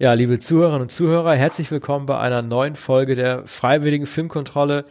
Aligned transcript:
Ja, 0.00 0.12
liebe 0.12 0.38
Zuhörerinnen 0.38 0.82
und 0.82 0.92
Zuhörer, 0.92 1.34
herzlich 1.34 1.72
willkommen 1.72 2.06
bei 2.06 2.16
einer 2.20 2.40
neuen 2.40 2.76
Folge 2.76 3.16
der 3.16 3.44
Freiwilligen 3.48 4.06
Filmkontrolle 4.06 4.84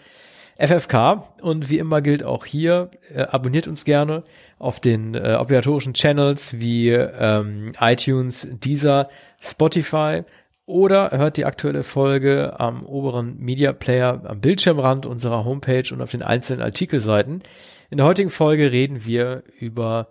FFK. 0.57 1.23
Und 1.41 1.69
wie 1.69 1.77
immer 1.77 2.01
gilt 2.01 2.25
auch 2.25 2.43
hier, 2.43 2.91
äh, 3.15 3.21
abonniert 3.21 3.69
uns 3.69 3.85
gerne 3.85 4.23
auf 4.59 4.81
den 4.81 5.15
äh, 5.15 5.37
obligatorischen 5.39 5.93
Channels 5.93 6.59
wie 6.59 6.89
ähm, 6.89 7.71
iTunes, 7.79 8.49
Deezer, 8.51 9.07
Spotify 9.39 10.23
oder 10.65 11.11
hört 11.11 11.37
die 11.37 11.45
aktuelle 11.45 11.83
Folge 11.83 12.59
am 12.59 12.85
oberen 12.85 13.37
Media 13.39 13.71
Player 13.71 14.19
am 14.25 14.41
Bildschirmrand 14.41 15.05
unserer 15.05 15.45
Homepage 15.45 15.85
und 15.93 16.01
auf 16.01 16.11
den 16.11 16.21
einzelnen 16.21 16.61
Artikelseiten. 16.61 17.43
In 17.89 17.95
der 17.95 18.05
heutigen 18.05 18.29
Folge 18.29 18.73
reden 18.73 19.05
wir 19.05 19.43
über 19.57 20.09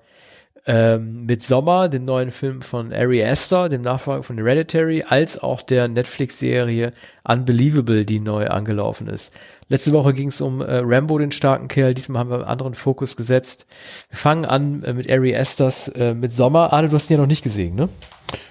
ähm, 0.67 1.27
mit 1.27 1.45
Sommer, 1.45 1.89
den 1.89 2.05
neuen 2.05 2.33
Film 2.33 2.61
von 2.61 2.93
Ari 2.93 3.25
Aster, 3.25 3.69
dem 3.69 3.83
Nachfolger 3.83 4.25
von 4.25 4.37
Hereditary, 4.37 5.05
als 5.07 5.39
auch 5.39 5.63
der 5.63 5.87
Netflix-Serie 5.87 6.93
Unbelievable, 7.23 8.05
die 8.05 8.19
neu 8.19 8.49
angelaufen 8.49 9.07
ist. 9.07 9.33
Letzte 9.69 9.93
Woche 9.93 10.13
ging 10.13 10.29
es 10.29 10.41
um 10.41 10.61
äh, 10.61 10.81
Rambo, 10.85 11.19
den 11.19 11.31
starken 11.31 11.69
Kerl. 11.69 11.95
Diesmal 11.95 12.21
haben 12.21 12.31
wir 12.31 12.37
einen 12.37 12.45
anderen 12.45 12.75
Fokus 12.75 13.17
gesetzt. 13.17 13.67
Wir 14.11 14.19
fangen 14.19 14.45
an 14.45 14.83
äh, 14.83 14.93
mit 14.93 15.11
Ari 15.11 15.37
Asters 15.37 15.89
äh, 15.89 16.15
mit 16.15 16.33
Sommer. 16.33 16.73
Arne, 16.73 16.89
du 16.89 16.97
hast 16.97 17.11
ihn 17.11 17.15
ja 17.15 17.21
noch 17.21 17.27
nicht 17.27 17.45
gesehen, 17.45 17.77
ne? 17.77 17.89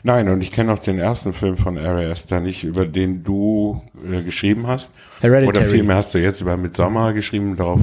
Nein, 0.03 0.29
und 0.29 0.41
ich 0.41 0.52
kenne 0.52 0.71
auch 0.71 0.79
den 0.79 0.99
ersten 0.99 1.33
Film 1.33 1.57
von 1.57 1.77
Ari 1.77 2.05
Aster 2.05 2.39
nicht, 2.39 2.63
über 2.63 2.85
den 2.85 3.23
du 3.23 3.81
äh, 4.09 4.21
geschrieben 4.21 4.67
hast. 4.67 4.91
Hereditary. 5.21 5.57
Oder 5.57 5.66
vielmehr 5.66 5.95
hast 5.97 6.13
du 6.13 6.17
jetzt 6.17 6.39
über 6.39 6.55
Midsommar 6.55 7.13
geschrieben 7.13 7.55
darauf. 7.57 7.81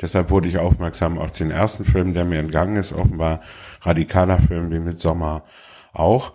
Deshalb 0.00 0.30
wurde 0.30 0.48
ich 0.48 0.58
aufmerksam 0.58 1.18
auf 1.18 1.32
den 1.32 1.50
ersten 1.50 1.84
Film, 1.84 2.12
der 2.12 2.24
mir 2.24 2.38
entgangen 2.38 2.76
ist, 2.76 2.92
offenbar 2.92 3.40
radikaler 3.80 4.38
Film 4.40 4.70
wie 4.70 4.78
Midsommar 4.78 5.44
auch. 5.92 6.32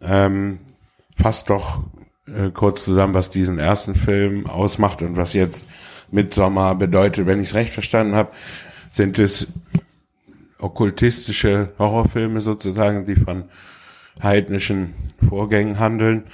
Ähm, 0.00 0.60
fasst 1.16 1.50
doch 1.50 1.82
äh, 2.26 2.50
kurz 2.50 2.84
zusammen, 2.84 3.14
was 3.14 3.30
diesen 3.30 3.58
ersten 3.58 3.94
Film 3.94 4.46
ausmacht 4.46 5.02
und 5.02 5.16
was 5.16 5.34
jetzt 5.34 5.68
Midsommar 6.10 6.74
bedeutet. 6.76 7.26
Wenn 7.26 7.40
ich 7.40 7.48
es 7.48 7.54
recht 7.54 7.72
verstanden 7.72 8.14
habe, 8.14 8.30
sind 8.90 9.18
es 9.18 9.52
okkultistische 10.58 11.72
Horrorfilme 11.78 12.40
sozusagen, 12.40 13.04
die 13.04 13.16
von 13.16 13.44
heidnischen 14.22 14.94
Vorgängen 15.28 15.78
handeln. 15.78 16.24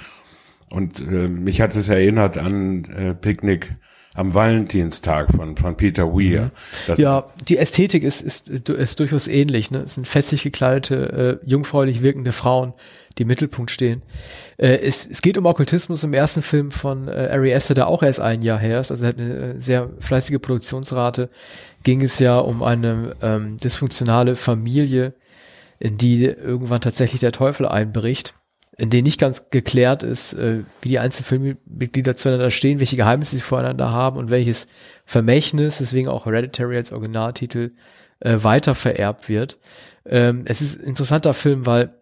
Und 0.69 1.01
äh, 1.01 1.27
mich 1.27 1.59
hat 1.59 1.75
es 1.75 1.89
erinnert 1.89 2.37
an 2.37 2.85
äh, 2.85 3.13
Picknick 3.13 3.73
am 4.13 4.33
Valentinstag 4.33 5.31
von, 5.33 5.55
von 5.55 5.77
Peter 5.77 6.13
Weir. 6.13 6.51
Das 6.85 6.99
ja, 6.99 7.29
die 7.47 7.57
Ästhetik 7.57 8.03
ist, 8.03 8.21
ist, 8.21 8.49
ist 8.49 8.99
durchaus 8.99 9.27
ähnlich. 9.27 9.71
Ne? 9.71 9.79
Es 9.79 9.95
sind 9.95 10.07
festlich 10.07 10.43
gekleidete, 10.43 11.39
äh, 11.43 11.49
jungfräulich 11.49 12.01
wirkende 12.01 12.33
Frauen, 12.33 12.73
die 13.17 13.21
im 13.21 13.29
Mittelpunkt 13.29 13.71
stehen. 13.71 14.01
Äh, 14.57 14.79
es, 14.79 15.07
es 15.09 15.21
geht 15.21 15.37
um 15.37 15.45
Okkultismus 15.45 16.03
im 16.03 16.13
ersten 16.13 16.41
Film 16.41 16.71
von 16.71 17.07
äh, 17.07 17.29
Ari 17.31 17.53
Aster, 17.55 17.73
der 17.73 17.87
auch 17.87 18.03
erst 18.03 18.19
ein 18.19 18.41
Jahr 18.41 18.59
her 18.59 18.81
ist. 18.81 18.91
Also 18.91 19.05
er 19.05 19.09
hat 19.09 19.17
eine 19.17 19.33
äh, 19.33 19.61
sehr 19.61 19.89
fleißige 19.99 20.39
Produktionsrate. 20.41 21.29
Ging 21.83 22.01
es 22.01 22.19
ja 22.19 22.37
um 22.37 22.63
eine 22.63 23.15
ähm, 23.21 23.57
dysfunktionale 23.57 24.35
Familie, 24.35 25.13
in 25.79 25.97
die 25.97 26.25
irgendwann 26.25 26.81
tatsächlich 26.81 27.21
der 27.21 27.31
Teufel 27.31 27.65
einbricht 27.65 28.33
in 28.81 28.89
denen 28.89 29.03
nicht 29.03 29.19
ganz 29.19 29.51
geklärt 29.51 30.01
ist, 30.01 30.33
äh, 30.33 30.63
wie 30.81 30.89
die 30.89 30.97
einzelnen 30.97 31.25
Filmmitglieder 31.25 32.17
zueinander 32.17 32.49
stehen, 32.49 32.79
welche 32.79 32.95
Geheimnisse 32.95 33.35
sie 33.35 33.41
voreinander 33.41 33.91
haben 33.91 34.17
und 34.17 34.31
welches 34.31 34.67
Vermächtnis, 35.05 35.77
deswegen 35.77 36.07
auch 36.07 36.25
Hereditary 36.25 36.77
als 36.77 36.91
Originaltitel, 36.91 37.73
äh, 38.21 38.37
weiter 38.41 38.73
vererbt 38.73 39.29
wird. 39.29 39.59
Ähm, 40.03 40.45
es 40.45 40.63
ist 40.63 40.79
ein 40.79 40.87
interessanter 40.87 41.35
Film, 41.35 41.67
weil 41.67 41.93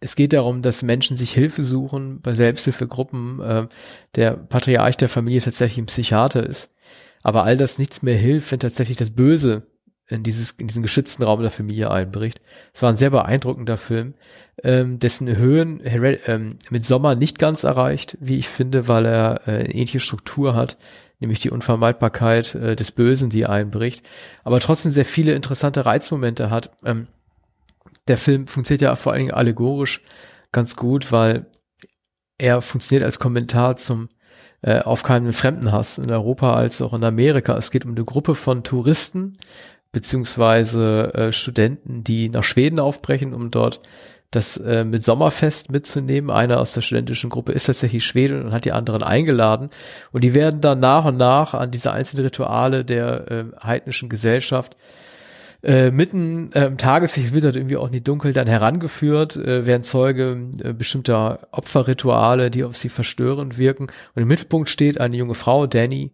es 0.00 0.16
geht 0.16 0.32
darum, 0.32 0.60
dass 0.60 0.82
Menschen 0.82 1.16
sich 1.16 1.30
Hilfe 1.30 1.62
suchen 1.62 2.20
bei 2.20 2.34
Selbsthilfegruppen. 2.34 3.40
Äh, 3.40 3.68
der 4.16 4.32
Patriarch 4.32 4.96
der 4.96 5.08
Familie 5.08 5.40
tatsächlich 5.40 5.78
ein 5.78 5.86
Psychiater 5.86 6.44
ist. 6.44 6.74
Aber 7.22 7.44
all 7.44 7.56
das 7.56 7.78
nichts 7.78 8.02
mehr 8.02 8.16
hilft, 8.16 8.50
wenn 8.50 8.58
tatsächlich 8.58 8.96
das 8.96 9.10
Böse 9.10 9.68
in 10.12 10.22
dieses 10.22 10.52
in 10.52 10.68
diesen 10.68 10.82
geschützten 10.82 11.22
Raum 11.22 11.40
der 11.40 11.50
Familie 11.50 11.90
einbricht. 11.90 12.40
Es 12.72 12.82
war 12.82 12.90
ein 12.90 12.96
sehr 12.96 13.10
beeindruckender 13.10 13.76
Film, 13.76 14.14
ähm, 14.62 14.98
dessen 14.98 15.36
Höhen 15.36 15.80
ähm, 15.84 16.58
mit 16.70 16.84
Sommer 16.84 17.14
nicht 17.14 17.38
ganz 17.38 17.64
erreicht, 17.64 18.16
wie 18.20 18.38
ich 18.38 18.48
finde, 18.48 18.88
weil 18.88 19.06
er 19.06 19.42
äh, 19.46 19.50
eine 19.50 19.74
ähnliche 19.74 20.00
Struktur 20.00 20.54
hat, 20.54 20.78
nämlich 21.20 21.38
die 21.38 21.50
Unvermeidbarkeit 21.50 22.54
äh, 22.54 22.76
des 22.76 22.92
Bösen, 22.92 23.30
die 23.30 23.46
einbricht, 23.46 24.06
aber 24.44 24.60
trotzdem 24.60 24.92
sehr 24.92 25.04
viele 25.04 25.34
interessante 25.34 25.86
Reizmomente 25.86 26.50
hat. 26.50 26.70
Ähm, 26.84 27.08
der 28.08 28.18
Film 28.18 28.46
funktioniert 28.46 28.82
ja 28.82 28.94
vor 28.96 29.12
allen 29.12 29.20
Dingen 29.20 29.34
allegorisch 29.34 30.02
ganz 30.50 30.76
gut, 30.76 31.12
weil 31.12 31.46
er 32.38 32.60
funktioniert 32.60 33.04
als 33.04 33.18
Kommentar 33.18 33.76
zum 33.76 34.08
äh, 34.62 34.80
auf 34.80 35.02
keinen 35.02 35.32
Fremdenhass 35.32 35.98
in 35.98 36.10
Europa 36.10 36.54
als 36.54 36.80
auch 36.82 36.94
in 36.94 37.04
Amerika. 37.04 37.56
Es 37.56 37.70
geht 37.70 37.84
um 37.84 37.92
eine 37.92 38.04
Gruppe 38.04 38.34
von 38.34 38.62
Touristen, 38.62 39.38
beziehungsweise 39.92 41.14
äh, 41.14 41.32
Studenten, 41.32 42.02
die 42.02 42.28
nach 42.28 42.44
Schweden 42.44 42.80
aufbrechen, 42.80 43.34
um 43.34 43.50
dort 43.50 43.80
das 44.30 44.56
äh, 44.56 44.84
mit 44.84 45.04
Sommerfest 45.04 45.70
mitzunehmen. 45.70 46.30
Einer 46.30 46.58
aus 46.58 46.72
der 46.72 46.80
studentischen 46.80 47.28
Gruppe 47.28 47.52
ist 47.52 47.66
tatsächlich 47.66 48.04
Schwede 48.04 48.42
und 48.42 48.52
hat 48.52 48.64
die 48.64 48.72
anderen 48.72 49.02
eingeladen. 49.02 49.68
Und 50.10 50.24
die 50.24 50.34
werden 50.34 50.62
dann 50.62 50.80
nach 50.80 51.04
und 51.04 51.18
nach 51.18 51.52
an 51.52 51.70
diese 51.70 51.92
einzelnen 51.92 52.24
Rituale 52.24 52.84
der 52.84 53.30
äh, 53.30 53.44
heidnischen 53.62 54.08
Gesellschaft 54.08 54.76
äh, 55.62 55.92
mitten 55.92 56.50
äh, 56.52 56.66
im 56.66 56.76
Tageslicht 56.76 57.34
wird 57.34 57.54
irgendwie 57.54 57.76
auch 57.76 57.86
in 57.86 57.92
die 57.92 58.02
Dunkel 58.02 58.32
dann 58.32 58.48
herangeführt, 58.48 59.36
äh, 59.36 59.64
werden 59.64 59.84
Zeuge 59.84 60.48
äh, 60.62 60.72
bestimmter 60.72 61.46
Opferrituale, 61.52 62.50
die 62.50 62.64
auf 62.64 62.76
sie 62.76 62.88
verstörend 62.88 63.58
wirken. 63.58 63.86
Und 64.14 64.22
im 64.22 64.28
Mittelpunkt 64.28 64.68
steht 64.68 65.00
eine 65.00 65.16
junge 65.16 65.34
Frau, 65.34 65.68
Danny, 65.68 66.10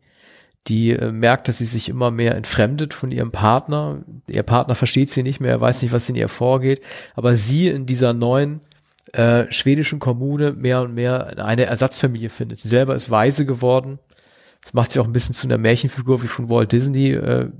die 0.68 0.90
äh, 0.90 1.10
merkt, 1.12 1.48
dass 1.48 1.58
sie 1.58 1.66
sich 1.66 1.88
immer 1.88 2.10
mehr 2.10 2.34
entfremdet 2.34 2.94
von 2.94 3.10
ihrem 3.10 3.30
Partner. 3.30 4.04
Ihr 4.28 4.42
Partner 4.42 4.74
versteht 4.74 5.10
sie 5.10 5.22
nicht 5.22 5.40
mehr, 5.40 5.52
er 5.52 5.60
weiß 5.60 5.82
nicht, 5.82 5.92
was 5.92 6.08
in 6.08 6.14
ihr 6.14 6.28
vorgeht, 6.28 6.82
aber 7.14 7.36
sie 7.36 7.68
in 7.68 7.86
dieser 7.86 8.12
neuen 8.12 8.60
äh, 9.12 9.50
schwedischen 9.50 9.98
Kommune 9.98 10.52
mehr 10.52 10.82
und 10.82 10.94
mehr 10.94 11.38
eine 11.38 11.64
Ersatzfamilie 11.64 12.28
findet. 12.28 12.60
Sie 12.60 12.68
selber 12.68 12.94
ist 12.94 13.10
weise 13.10 13.46
geworden. 13.46 13.98
Das 14.62 14.74
macht 14.74 14.92
sie 14.92 15.00
auch 15.00 15.06
ein 15.06 15.12
bisschen 15.12 15.34
zu 15.34 15.46
einer 15.46 15.58
Märchenfigur 15.58 16.22
wie 16.22 16.26
von 16.26 16.50
Walt 16.50 16.72
Disney, 16.72 17.12
äh, 17.12 17.50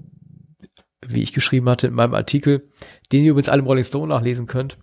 wie 1.07 1.23
ich 1.23 1.33
geschrieben 1.33 1.69
hatte 1.69 1.87
in 1.87 1.95
meinem 1.95 2.15
Artikel, 2.15 2.69
den 3.13 3.25
ihr 3.25 3.31
übrigens 3.31 3.49
alle 3.49 3.61
im 3.61 3.67
Rolling 3.67 3.85
Stone 3.85 4.09
nachlesen 4.09 4.47
könnt, 4.47 4.77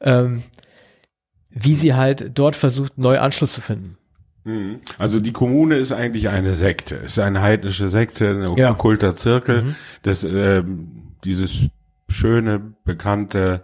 ähm, 0.00 0.42
wie 1.48 1.76
sie 1.76 1.94
halt 1.94 2.30
dort 2.34 2.56
versucht, 2.56 2.98
neu 2.98 3.18
Anschluss 3.18 3.52
zu 3.54 3.60
finden. 3.60 3.96
Mhm. 4.44 4.80
Also 4.98 5.20
die 5.20 5.32
Kommune 5.32 5.76
ist 5.76 5.92
eigentlich 5.92 6.28
eine 6.28 6.54
Sekte, 6.54 6.96
ist 6.96 7.18
eine 7.18 7.42
heidnische 7.42 7.88
Sekte, 7.88 8.30
ein 8.30 8.56
ja. 8.56 8.70
okkulter 8.72 9.14
Zirkel. 9.14 9.62
Mhm. 9.62 9.74
Das, 10.02 10.24
äh, 10.24 10.62
dieses 11.24 11.66
schöne, 12.08 12.60
bekannte 12.84 13.62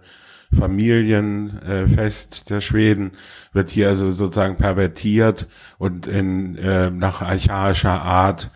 Familienfest 0.57 2.41
äh, 2.41 2.45
der 2.49 2.61
Schweden 2.61 3.11
wird 3.53 3.69
hier 3.69 3.89
also 3.89 4.11
sozusagen 4.11 4.55
pervertiert 4.55 5.47
und 5.77 6.07
in 6.07 6.55
äh, 6.57 6.89
nach 6.89 7.21
archaischer 7.21 8.01
Art 8.01 8.49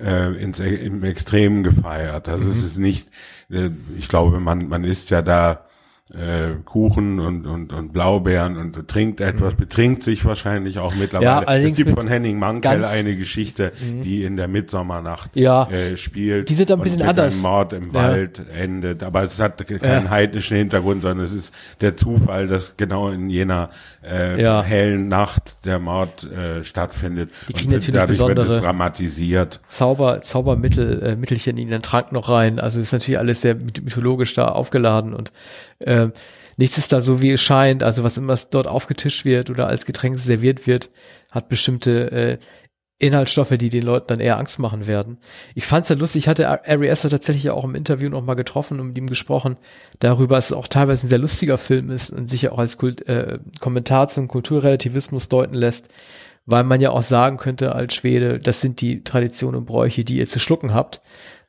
äh, 0.00 0.34
ins, 0.42 0.60
im 0.60 1.04
Extremen 1.04 1.62
gefeiert. 1.62 2.28
Also 2.28 2.46
mhm. 2.46 2.52
es 2.52 2.62
ist 2.62 2.78
nicht, 2.78 3.10
äh, 3.50 3.70
ich 3.98 4.08
glaube, 4.08 4.40
man, 4.40 4.68
man 4.68 4.84
ist 4.84 5.10
ja 5.10 5.20
da 5.20 5.65
äh, 6.14 6.54
Kuchen 6.64 7.18
und, 7.18 7.46
und, 7.46 7.72
und 7.72 7.92
Blaubeeren 7.92 8.56
und 8.56 8.86
trinkt 8.86 9.20
etwas, 9.20 9.54
mhm. 9.54 9.56
betrinkt 9.56 10.04
sich 10.04 10.24
wahrscheinlich 10.24 10.78
auch 10.78 10.94
mittlerweile. 10.94 11.44
Ja, 11.44 11.56
es 11.56 11.74
gibt 11.74 11.90
von 11.90 12.06
Henning 12.06 12.38
Mankel 12.38 12.84
eine 12.84 13.16
Geschichte, 13.16 13.72
mhm. 13.80 14.02
die 14.02 14.22
in 14.22 14.36
der 14.36 14.46
Mitsommernacht 14.46 15.32
ja, 15.34 15.68
äh, 15.68 15.96
spielt. 15.96 16.48
Die 16.48 16.54
sind 16.54 16.70
ein 16.70 16.80
bisschen 16.80 17.02
anders. 17.02 17.34
Einem 17.34 17.42
Mord 17.42 17.72
im 17.72 17.84
ja. 17.86 17.94
Wald 17.94 18.40
endet. 18.56 19.02
Aber 19.02 19.24
es 19.24 19.40
hat 19.40 19.66
keinen 19.66 20.04
ja. 20.04 20.10
heidnischen 20.10 20.56
Hintergrund, 20.56 21.02
sondern 21.02 21.24
es 21.24 21.32
ist 21.32 21.52
der 21.80 21.96
Zufall, 21.96 22.46
dass 22.46 22.76
genau 22.76 23.08
in 23.08 23.28
jener 23.28 23.70
äh, 24.08 24.40
ja. 24.40 24.62
hellen 24.62 25.08
Nacht 25.08 25.66
der 25.66 25.80
Mord 25.80 26.22
äh, 26.22 26.62
stattfindet. 26.64 27.30
Die 27.48 27.52
kriegen 27.52 27.66
und 27.66 27.72
natürlich 27.72 28.00
dadurch 28.00 28.18
wird 28.20 28.38
es 28.38 28.62
dramatisiert. 28.62 29.58
Zauber, 29.66 30.20
Zaubermittel, 30.20 31.02
äh, 31.02 31.16
Mittelchen 31.16 31.58
in 31.58 31.70
den 31.70 31.82
Trank 31.82 32.12
noch 32.12 32.28
rein. 32.28 32.60
Also 32.60 32.78
ist 32.78 32.92
natürlich 32.92 33.18
alles 33.18 33.40
sehr 33.40 33.56
mythologisch 33.56 34.34
da 34.34 34.46
aufgeladen 34.48 35.12
und 35.12 35.32
äh, 35.80 35.95
äh, 35.96 36.10
nichts 36.56 36.78
ist 36.78 36.92
da 36.92 37.00
so, 37.00 37.22
wie 37.22 37.32
es 37.32 37.42
scheint. 37.42 37.82
Also 37.82 38.04
was 38.04 38.18
immer 38.18 38.38
dort 38.50 38.66
aufgetischt 38.66 39.24
wird 39.24 39.50
oder 39.50 39.68
als 39.68 39.86
Getränk 39.86 40.18
serviert 40.18 40.66
wird, 40.66 40.90
hat 41.32 41.48
bestimmte 41.48 42.10
äh, 42.10 42.38
Inhaltsstoffe, 42.98 43.50
die 43.58 43.68
den 43.68 43.82
Leuten 43.82 44.06
dann 44.08 44.20
eher 44.20 44.38
Angst 44.38 44.58
machen 44.58 44.86
werden. 44.86 45.18
Ich 45.54 45.66
fand's 45.66 45.90
ja 45.90 45.96
lustig, 45.96 46.24
ich 46.24 46.28
hatte 46.28 46.48
Ari 46.48 46.90
Aster 46.90 47.10
tatsächlich 47.10 47.50
auch 47.50 47.64
im 47.64 47.74
Interview 47.74 48.08
noch 48.08 48.24
mal 48.24 48.34
getroffen 48.34 48.80
und 48.80 48.88
mit 48.88 48.98
ihm 48.98 49.06
gesprochen 49.06 49.58
darüber, 49.98 50.36
dass 50.36 50.46
es 50.46 50.56
auch 50.56 50.66
teilweise 50.66 51.06
ein 51.06 51.10
sehr 51.10 51.18
lustiger 51.18 51.58
Film 51.58 51.90
ist 51.90 52.10
und 52.10 52.26
sich 52.26 52.42
ja 52.42 52.52
auch 52.52 52.58
als 52.58 52.78
Kult, 52.78 53.06
äh, 53.06 53.38
Kommentar 53.60 54.08
zum 54.08 54.28
Kulturrelativismus 54.28 55.28
deuten 55.28 55.54
lässt, 55.54 55.90
weil 56.46 56.64
man 56.64 56.80
ja 56.80 56.90
auch 56.90 57.02
sagen 57.02 57.36
könnte 57.36 57.74
als 57.74 57.94
Schwede, 57.94 58.38
das 58.38 58.62
sind 58.62 58.80
die 58.80 59.04
Traditionen 59.04 59.56
und 59.56 59.66
Bräuche, 59.66 60.04
die 60.04 60.16
ihr 60.16 60.26
zu 60.26 60.38
schlucken 60.38 60.72
habt 60.72 61.02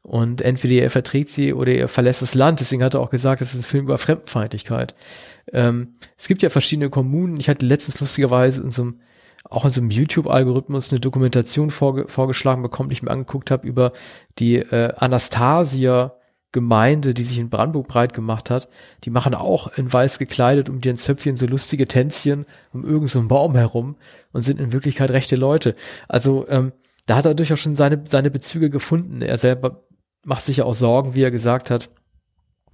Und 0.07 0.41
entweder 0.41 0.83
er 0.83 0.89
verträgt 0.89 1.27
sie 1.27 1.53
oder 1.53 1.73
er 1.73 1.89
verlässt 1.89 2.21
das 2.21 2.33
Land. 2.33 2.61
Deswegen 2.61 2.81
hat 2.81 2.93
er 2.93 3.01
auch 3.01 3.09
gesagt, 3.09 3.41
es 3.41 3.53
ist 3.53 3.59
ein 3.59 3.63
Film 3.63 3.85
über 3.85 3.97
Fremdenfeindlichkeit. 3.97 4.95
Ähm, 5.51 5.95
es 6.17 6.29
gibt 6.29 6.41
ja 6.41 6.49
verschiedene 6.49 6.89
Kommunen. 6.89 7.37
Ich 7.41 7.49
hatte 7.49 7.65
letztens 7.65 7.99
lustigerweise 7.99 8.61
in 8.61 8.71
so 8.71 8.83
einem 8.83 9.01
auch 9.49 9.65
in 9.65 9.71
so 9.71 9.81
einem 9.81 9.91
YouTube-Algorithmus 9.91 10.91
eine 10.91 10.99
Dokumentation 10.99 11.69
vorge 11.69 12.07
vorgeschlagen 12.07 12.61
bekommen, 12.61 12.89
die 12.89 12.93
ich 12.93 13.03
mir 13.03 13.11
angeguckt 13.11 13.51
habe 13.51 13.67
über 13.67 13.91
die 14.39 14.55
äh, 14.55 14.93
Anastasia 14.95 16.13
Gemeinde, 16.53 17.13
die 17.13 17.23
sich 17.23 17.37
in 17.37 17.49
Brandenburg 17.49 17.87
breit 17.87 18.13
gemacht 18.13 18.49
hat, 18.49 18.69
die 19.03 19.09
machen 19.09 19.33
auch 19.35 19.77
in 19.77 19.91
weiß 19.91 20.19
gekleidet 20.19 20.69
um 20.69 20.79
ihren 20.83 20.95
Zöpfchen 20.95 21.35
so 21.35 21.45
lustige 21.45 21.87
Tänzchen 21.87 22.45
um 22.71 22.83
irgendeinen 22.83 23.07
so 23.07 23.27
Baum 23.27 23.55
herum 23.55 23.97
und 24.31 24.43
sind 24.43 24.61
in 24.61 24.71
Wirklichkeit 24.71 25.11
rechte 25.11 25.35
Leute. 25.35 25.75
Also 26.07 26.47
ähm, 26.47 26.71
da 27.05 27.17
hat 27.17 27.25
er 27.25 27.35
durchaus 27.35 27.59
schon 27.59 27.75
seine, 27.75 28.03
seine 28.05 28.31
Bezüge 28.31 28.69
gefunden. 28.69 29.21
Er 29.21 29.37
selber 29.37 29.83
macht 30.27 30.43
sich 30.43 30.57
ja 30.57 30.65
auch 30.65 30.73
Sorgen, 30.73 31.15
wie 31.15 31.23
er 31.23 31.31
gesagt 31.31 31.71
hat, 31.71 31.89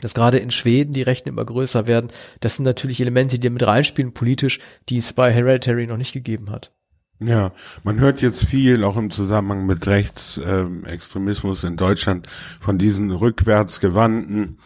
dass 0.01 0.15
gerade 0.15 0.39
in 0.39 0.49
Schweden 0.49 0.91
die 0.91 1.03
Rechten 1.03 1.29
immer 1.29 1.45
größer 1.45 1.87
werden. 1.87 2.09
Das 2.39 2.55
sind 2.55 2.65
natürlich 2.65 2.99
Elemente, 2.99 3.37
die 3.37 3.49
mit 3.49 3.65
reinspielen 3.65 4.13
politisch, 4.13 4.59
die 4.89 4.97
es 4.97 5.13
bei 5.13 5.31
Hereditary 5.31 5.85
noch 5.85 5.97
nicht 5.97 6.13
gegeben 6.13 6.49
hat. 6.49 6.73
Ja, 7.19 7.53
man 7.83 7.99
hört 7.99 8.21
jetzt 8.21 8.43
viel, 8.43 8.83
auch 8.83 8.97
im 8.97 9.11
Zusammenhang 9.11 9.67
mit 9.67 9.85
Rechtsextremismus 9.85 11.63
ähm, 11.63 11.69
in 11.69 11.77
Deutschland, 11.77 12.27
von 12.59 12.79
diesen 12.79 13.11
rückwärtsgewandten 13.11 14.57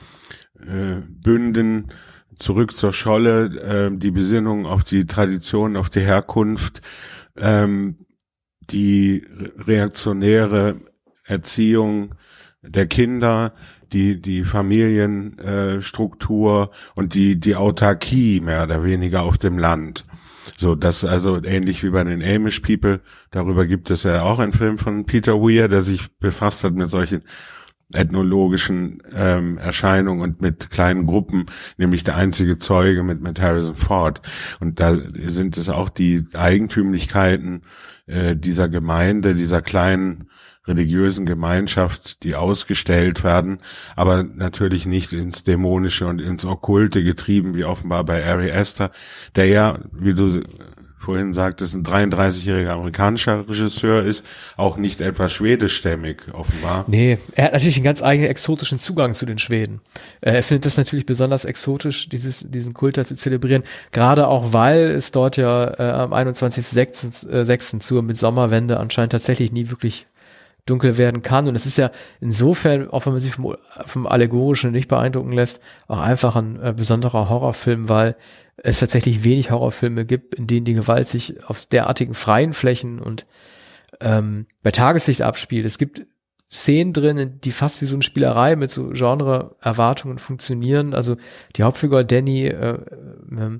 äh, 0.61 1.01
Bünden 1.07 1.91
zurück 2.35 2.71
zur 2.71 2.93
Scholle, 2.93 3.89
äh, 3.91 3.95
die 3.95 4.11
Besinnung 4.11 4.65
auf 4.65 4.85
die 4.85 5.05
Tradition, 5.05 5.75
auf 5.75 5.89
die 5.89 5.99
Herkunft, 5.99 6.81
ähm, 7.35 7.97
die 8.61 9.25
reaktionäre 9.57 10.79
Erziehung 11.25 12.15
der 12.61 12.87
Kinder, 12.87 13.53
die 13.93 14.21
die 14.21 14.43
Familienstruktur 14.43 16.71
äh, 16.71 16.75
und 16.95 17.13
die 17.13 17.39
die 17.39 17.55
Autarkie 17.55 18.41
mehr 18.41 18.63
oder 18.63 18.83
weniger 18.83 19.23
auf 19.23 19.37
dem 19.37 19.57
Land. 19.57 20.05
So, 20.57 20.75
das 20.75 21.03
also 21.03 21.43
ähnlich 21.43 21.83
wie 21.83 21.89
bei 21.89 22.03
den 22.03 22.23
Amish 22.23 22.61
People. 22.61 23.01
Darüber 23.31 23.65
gibt 23.65 23.91
es 23.91 24.03
ja 24.03 24.23
auch 24.23 24.39
einen 24.39 24.53
Film 24.53 24.77
von 24.77 25.05
Peter 25.05 25.41
Weir, 25.41 25.67
der 25.67 25.81
sich 25.81 26.07
befasst 26.19 26.63
hat 26.63 26.73
mit 26.73 26.89
solchen 26.89 27.23
ethnologischen 27.93 29.01
ähm, 29.13 29.57
Erscheinungen 29.57 30.21
und 30.21 30.41
mit 30.41 30.69
kleinen 30.69 31.05
Gruppen, 31.05 31.45
nämlich 31.77 32.03
der 32.03 32.17
einzige 32.17 32.57
Zeuge 32.57 33.03
mit, 33.03 33.21
mit 33.21 33.39
Harrison 33.39 33.77
Ford. 33.77 34.21
Und 34.59 34.81
da 34.81 34.97
sind 35.25 35.57
es 35.57 35.69
auch 35.69 35.89
die 35.89 36.25
Eigentümlichkeiten 36.33 37.61
äh, 38.05 38.35
dieser 38.35 38.67
Gemeinde, 38.67 39.35
dieser 39.35 39.61
kleinen 39.61 40.27
religiösen 40.67 41.25
Gemeinschaft, 41.25 42.23
die 42.23 42.35
ausgestellt 42.35 43.23
werden, 43.23 43.59
aber 43.95 44.23
natürlich 44.23 44.85
nicht 44.85 45.13
ins 45.13 45.43
Dämonische 45.43 46.05
und 46.07 46.19
ins 46.19 46.45
Okkulte 46.45 47.03
getrieben, 47.03 47.55
wie 47.55 47.63
offenbar 47.63 48.03
bei 48.03 48.25
Ari 48.25 48.49
Esther, 48.49 48.91
der 49.35 49.47
ja, 49.47 49.79
wie 49.91 50.13
du 50.13 50.41
vorhin 51.07 51.33
sagtest, 51.33 51.73
ein 51.73 51.83
33-jähriger 51.83 52.71
amerikanischer 52.71 53.47
Regisseur 53.47 54.03
ist, 54.03 54.25
auch 54.57 54.75
nicht 54.75 54.99
etwas 54.99 55.31
schwedischstämmig, 55.31 56.17
offenbar. 56.33 56.83
Nee, 56.87 57.17
er 57.33 57.45
hat 57.45 57.53
natürlich 57.53 57.77
einen 57.77 57.85
ganz 57.85 58.03
eigenen 58.03 58.29
exotischen 58.29 58.77
Zugang 58.77 59.13
zu 59.13 59.25
den 59.25 59.39
Schweden. 59.39 59.79
Äh, 60.19 60.33
er 60.33 60.43
findet 60.43 60.65
das 60.65 60.75
natürlich 60.75 61.05
besonders 61.05 61.45
exotisch, 61.45 62.09
dieses, 62.09 62.49
diesen 62.49 62.73
Kult 62.73 62.97
zu 62.97 63.15
zelebrieren, 63.15 63.63
gerade 63.93 64.27
auch, 64.27 64.51
weil 64.51 64.91
es 64.91 65.11
dort 65.11 65.37
ja 65.37 65.79
äh, 65.79 65.91
am 65.91 66.13
21.06. 66.13 67.75
Äh, 67.75 67.79
zur 67.79 68.01
Mitsommerwende 68.01 68.77
anscheinend 68.77 69.13
tatsächlich 69.13 69.53
nie 69.53 69.69
wirklich 69.69 70.07
dunkel 70.69 70.97
werden 70.97 71.23
kann. 71.23 71.47
Und 71.47 71.55
es 71.55 71.65
ist 71.65 71.77
ja 71.77 71.91
insofern, 72.21 72.89
auch 72.89 73.05
wenn 73.05 73.13
man 73.13 73.21
sich 73.21 73.33
vom, 73.33 73.55
vom 73.85 74.05
Allegorischen 74.05 74.71
nicht 74.71 74.87
beeindrucken 74.87 75.31
lässt, 75.31 75.61
auch 75.87 75.99
einfach 75.99 76.35
ein 76.35 76.61
äh, 76.61 76.73
besonderer 76.75 77.29
Horrorfilm, 77.29 77.89
weil 77.89 78.15
es 78.57 78.79
tatsächlich 78.79 79.23
wenig 79.23 79.51
Horrorfilme 79.51 80.05
gibt, 80.05 80.35
in 80.35 80.47
denen 80.47 80.65
die 80.65 80.73
Gewalt 80.73 81.07
sich 81.07 81.43
auf 81.47 81.65
derartigen 81.65 82.13
freien 82.13 82.53
Flächen 82.53 82.99
und 82.99 83.25
ähm, 83.99 84.47
bei 84.63 84.71
Tageslicht 84.71 85.21
abspielt. 85.21 85.65
Es 85.65 85.77
gibt 85.77 86.05
Szenen 86.49 86.93
drin, 86.93 87.39
die 87.43 87.51
fast 87.51 87.81
wie 87.81 87.85
so 87.85 87.95
eine 87.95 88.03
Spielerei 88.03 88.55
mit 88.55 88.71
so 88.71 88.89
Genre-Erwartungen 88.89 90.17
funktionieren. 90.17 90.93
Also 90.93 91.17
die 91.55 91.63
Hauptfigur 91.63 92.03
Danny 92.03 92.47
äh, 92.47 92.79
äh, 93.31 93.59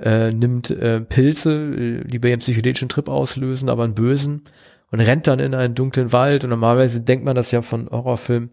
äh, 0.00 0.30
nimmt 0.30 0.70
äh, 0.70 1.00
Pilze, 1.00 1.52
äh, 1.52 2.04
die 2.04 2.18
bei 2.18 2.28
ihrem 2.28 2.40
psychedelischen 2.40 2.88
Trip 2.88 3.08
auslösen, 3.08 3.68
aber 3.68 3.84
einen 3.84 3.94
bösen 3.94 4.42
und 4.90 5.00
rennt 5.00 5.26
dann 5.26 5.38
in 5.38 5.54
einen 5.54 5.74
dunklen 5.74 6.12
Wald 6.12 6.44
und 6.44 6.50
normalerweise 6.50 7.00
denkt 7.00 7.24
man 7.24 7.36
das 7.36 7.50
ja 7.50 7.62
von 7.62 7.88
Horrorfilmen, 7.90 8.50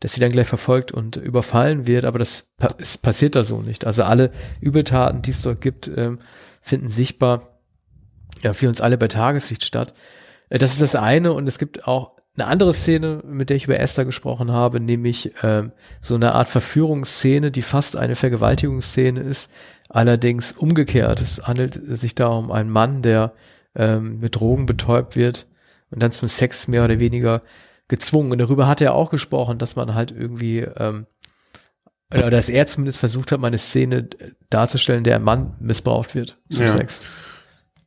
dass 0.00 0.14
sie 0.14 0.20
dann 0.20 0.30
gleich 0.30 0.46
verfolgt 0.46 0.92
und 0.92 1.16
überfallen 1.16 1.86
wird, 1.86 2.04
aber 2.04 2.18
das, 2.18 2.48
das 2.58 2.96
passiert 2.96 3.34
da 3.34 3.44
so 3.44 3.60
nicht. 3.60 3.86
Also 3.86 4.04
alle 4.04 4.30
Übeltaten, 4.60 5.22
die 5.22 5.30
es 5.30 5.42
dort 5.42 5.60
gibt, 5.60 5.90
ähm, 5.94 6.20
finden 6.62 6.88
sichtbar 6.88 7.58
ja, 8.42 8.52
für 8.52 8.68
uns 8.68 8.80
alle 8.80 8.96
bei 8.96 9.08
Tageslicht 9.08 9.64
statt. 9.64 9.94
Äh, 10.48 10.58
das 10.58 10.72
ist 10.72 10.82
das 10.82 10.94
eine 10.94 11.32
und 11.32 11.46
es 11.46 11.58
gibt 11.58 11.86
auch 11.86 12.16
eine 12.38 12.46
andere 12.46 12.72
Szene, 12.72 13.22
mit 13.26 13.50
der 13.50 13.56
ich 13.56 13.64
über 13.64 13.78
Esther 13.78 14.04
gesprochen 14.04 14.52
habe, 14.52 14.80
nämlich 14.80 15.32
ähm, 15.42 15.72
so 16.00 16.14
eine 16.14 16.32
Art 16.34 16.48
Verführungsszene, 16.48 17.50
die 17.50 17.62
fast 17.62 17.96
eine 17.96 18.14
Vergewaltigungsszene 18.14 19.20
ist, 19.20 19.50
allerdings 19.88 20.52
umgekehrt. 20.52 21.20
Es 21.20 21.46
handelt 21.46 21.74
sich 21.74 22.14
da 22.14 22.28
um 22.28 22.52
einen 22.52 22.70
Mann, 22.70 23.02
der 23.02 23.32
ähm, 23.74 24.20
mit 24.20 24.36
Drogen 24.36 24.64
betäubt 24.64 25.16
wird 25.16 25.46
und 25.90 26.02
dann 26.02 26.12
zum 26.12 26.28
Sex 26.28 26.68
mehr 26.68 26.84
oder 26.84 26.98
weniger 26.98 27.42
gezwungen. 27.88 28.32
Und 28.32 28.38
darüber 28.38 28.66
hat 28.66 28.80
er 28.80 28.94
auch 28.94 29.10
gesprochen, 29.10 29.58
dass 29.58 29.76
man 29.76 29.94
halt 29.94 30.10
irgendwie, 30.12 30.60
ähm, 30.60 31.06
oder 32.12 32.30
dass 32.30 32.48
er 32.48 32.66
zumindest 32.66 32.98
versucht 32.98 33.32
hat, 33.32 33.40
mal 33.40 33.48
eine 33.48 33.58
Szene 33.58 34.08
darzustellen, 34.48 35.04
der 35.04 35.16
ein 35.16 35.22
Mann 35.22 35.54
missbraucht 35.60 36.14
wird 36.14 36.38
zum 36.50 36.64
ja. 36.64 36.76
Sex. 36.76 37.00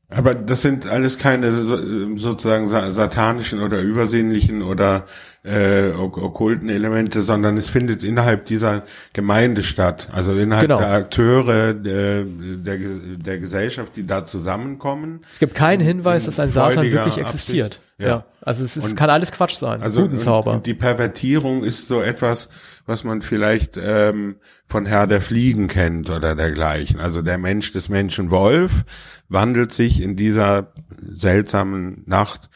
Aber 0.10 0.36
das 0.36 0.62
sind 0.62 0.86
alles 0.86 1.18
keine 1.18 1.52
sozusagen 1.52 2.68
satanischen 2.68 3.64
oder 3.64 3.82
übersinnlichen 3.82 4.62
oder 4.62 5.08
äh, 5.44 5.92
okkulten 5.92 6.70
Elemente, 6.70 7.22
sondern 7.22 7.58
es 7.58 7.70
findet 7.70 8.04
innerhalb 8.04 8.46
dieser 8.46 8.84
Gemeinde 9.12 9.62
statt. 9.62 10.08
Also 10.12 10.34
innerhalb 10.34 10.68
genau. 10.68 10.80
der 10.80 10.92
Akteure 10.92 11.74
der, 11.74 12.24
der, 12.24 12.78
der 12.78 13.38
Gesellschaft, 13.40 13.96
die 13.98 14.08
da 14.08 14.26
zusammenkommen. 14.26 15.22
Es 15.34 15.40
gibt 15.40 15.54
keinen 15.54 15.82
Hinweis, 15.82 16.26
dass 16.26 16.40
ein 16.40 16.50
Satan 16.50 16.90
wirklich 16.90 17.18
existiert. 17.18 17.82
Ja. 17.98 18.08
ja. 18.08 18.26
Also 18.42 18.64
es 18.64 18.78
ist, 18.78 18.96
kann 18.96 19.10
alles 19.10 19.32
Quatsch 19.32 19.58
sein. 19.58 19.82
Also 19.82 20.02
Gutenzauber. 20.02 20.62
die 20.66 20.74
Pervertierung 20.74 21.64
ist 21.64 21.88
so 21.88 22.02
etwas, 22.02 22.50
was 22.86 23.04
man 23.04 23.22
vielleicht 23.22 23.78
ähm, 23.82 24.36
von 24.66 24.86
Herr 24.86 25.08
der 25.08 25.22
Fliegen 25.22 25.68
kennt 25.68 26.10
oder 26.10 26.36
dergleichen. 26.36 27.00
Also 27.00 27.22
der 27.22 27.38
Mensch 27.38 27.72
des 27.74 27.90
Menschen 27.90 28.32
Wolf 28.32 28.86
wandelt 29.28 29.74
sich 29.74 30.02
in 30.02 30.16
dieser 30.16 30.74
seltsamen 31.14 32.04
Nacht 32.06 32.50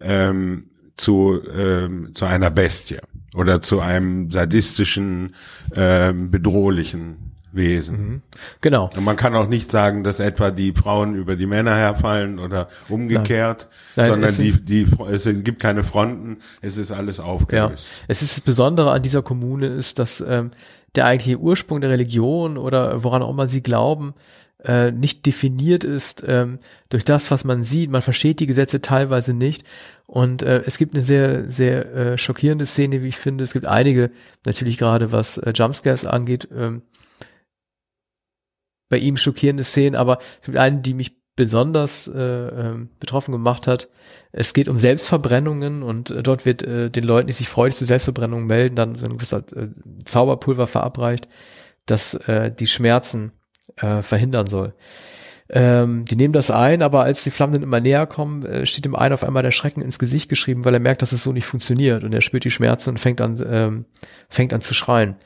ähm, 0.00 0.71
zu, 0.96 1.40
ähm, 1.56 2.10
zu 2.14 2.24
einer 2.26 2.50
Bestie 2.50 2.98
oder 3.34 3.60
zu 3.60 3.80
einem 3.80 4.30
sadistischen, 4.30 5.34
ähm, 5.74 6.30
bedrohlichen 6.30 7.32
Wesen. 7.52 7.98
Mhm. 7.98 8.22
Genau. 8.60 8.90
Und 8.96 9.04
man 9.04 9.16
kann 9.16 9.34
auch 9.36 9.46
nicht 9.46 9.70
sagen, 9.70 10.04
dass 10.04 10.20
etwa 10.20 10.50
die 10.50 10.72
Frauen 10.72 11.14
über 11.14 11.36
die 11.36 11.46
Männer 11.46 11.76
herfallen 11.76 12.38
oder 12.38 12.68
umgekehrt, 12.88 13.68
Nein. 13.94 14.08
Nein, 14.08 14.10
sondern 14.10 14.36
die, 14.36 14.64
die, 14.64 14.86
es 15.10 15.24
gibt 15.24 15.60
keine 15.60 15.84
Fronten, 15.84 16.38
es 16.62 16.78
ist 16.78 16.92
alles 16.92 17.20
aufgelöst. 17.20 17.86
Ja. 17.86 18.04
Es 18.08 18.22
ist 18.22 18.38
das 18.38 18.40
Besondere 18.40 18.92
an 18.92 19.02
dieser 19.02 19.22
Kommune 19.22 19.66
ist, 19.66 19.98
dass 19.98 20.22
ähm, 20.26 20.52
der 20.94 21.06
eigentliche 21.06 21.38
Ursprung 21.38 21.80
der 21.80 21.90
Religion 21.90 22.56
oder 22.56 23.04
woran 23.04 23.22
auch 23.22 23.30
immer 23.30 23.48
sie 23.48 23.62
glauben, 23.62 24.14
äh, 24.64 24.90
nicht 24.90 25.26
definiert 25.26 25.84
ist 25.84 26.24
ähm, 26.26 26.58
durch 26.88 27.04
das, 27.04 27.30
was 27.30 27.44
man 27.44 27.64
sieht. 27.64 27.90
Man 27.90 28.02
versteht 28.02 28.40
die 28.40 28.46
Gesetze 28.46 28.80
teilweise 28.80 29.34
nicht. 29.34 29.64
Und 30.12 30.42
äh, 30.42 30.62
es 30.66 30.76
gibt 30.76 30.94
eine 30.94 31.02
sehr, 31.02 31.50
sehr 31.50 31.94
äh, 31.94 32.18
schockierende 32.18 32.66
Szene, 32.66 33.00
wie 33.00 33.08
ich 33.08 33.16
finde. 33.16 33.44
Es 33.44 33.54
gibt 33.54 33.64
einige, 33.64 34.10
natürlich 34.44 34.76
gerade 34.76 35.10
was 35.10 35.38
äh, 35.38 35.54
Jumpscares 35.54 36.04
angeht, 36.04 36.48
ähm, 36.54 36.82
bei 38.90 38.98
ihm 38.98 39.16
schockierende 39.16 39.64
Szenen, 39.64 39.96
aber 39.96 40.18
es 40.38 40.44
gibt 40.44 40.58
eine, 40.58 40.82
die 40.82 40.92
mich 40.92 41.16
besonders 41.34 42.08
äh, 42.08 42.20
äh, 42.20 42.86
betroffen 43.00 43.32
gemacht 43.32 43.66
hat. 43.66 43.88
Es 44.32 44.52
geht 44.52 44.68
um 44.68 44.78
Selbstverbrennungen 44.78 45.82
und 45.82 46.10
äh, 46.10 46.22
dort 46.22 46.44
wird 46.44 46.62
äh, 46.62 46.90
den 46.90 47.04
Leuten, 47.04 47.28
die 47.28 47.32
sich 47.32 47.48
freudig 47.48 47.78
zu 47.78 47.86
Selbstverbrennungen 47.86 48.46
melden, 48.46 48.76
dann 48.76 48.96
so 48.96 49.06
ein 49.06 49.16
gewisser 49.16 49.38
äh, 49.56 49.68
Zauberpulver 50.04 50.66
verabreicht, 50.66 51.26
das 51.86 52.12
äh, 52.12 52.52
die 52.52 52.66
Schmerzen 52.66 53.32
äh, 53.76 54.02
verhindern 54.02 54.46
soll. 54.46 54.74
Ähm, 55.54 56.06
die 56.06 56.16
nehmen 56.16 56.32
das 56.32 56.50
ein, 56.50 56.80
aber 56.80 57.02
als 57.02 57.24
die 57.24 57.30
Flammen 57.30 57.52
dann 57.52 57.62
immer 57.62 57.80
näher 57.80 58.06
kommen, 58.06 58.44
äh, 58.44 58.64
steht 58.64 58.86
dem 58.86 58.96
einen 58.96 59.12
auf 59.12 59.22
einmal 59.22 59.42
der 59.42 59.50
Schrecken 59.50 59.82
ins 59.82 59.98
Gesicht 59.98 60.28
geschrieben, 60.30 60.64
weil 60.64 60.74
er 60.74 60.80
merkt, 60.80 61.02
dass 61.02 61.12
es 61.12 61.22
so 61.22 61.32
nicht 61.32 61.44
funktioniert 61.44 62.04
und 62.04 62.14
er 62.14 62.22
spürt 62.22 62.44
die 62.44 62.50
Schmerzen 62.50 62.90
und 62.90 62.98
fängt 62.98 63.20
an, 63.20 63.42
ähm, 63.46 63.84
fängt 64.30 64.54
an 64.54 64.62
zu 64.62 64.72
schreien. 64.72 65.16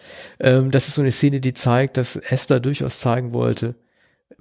Ähm, 0.41 0.73
das 0.73 0.89
ist 0.89 0.97
so 0.97 1.03
eine 1.03 1.13
Szene, 1.13 1.41
die 1.41 1.55
zeigt, 1.55 1.97
dass 1.97 2.17
Esther 2.17 2.59
durchaus 2.59 2.99
zeigen 2.99 3.33
wollte, 3.33 3.77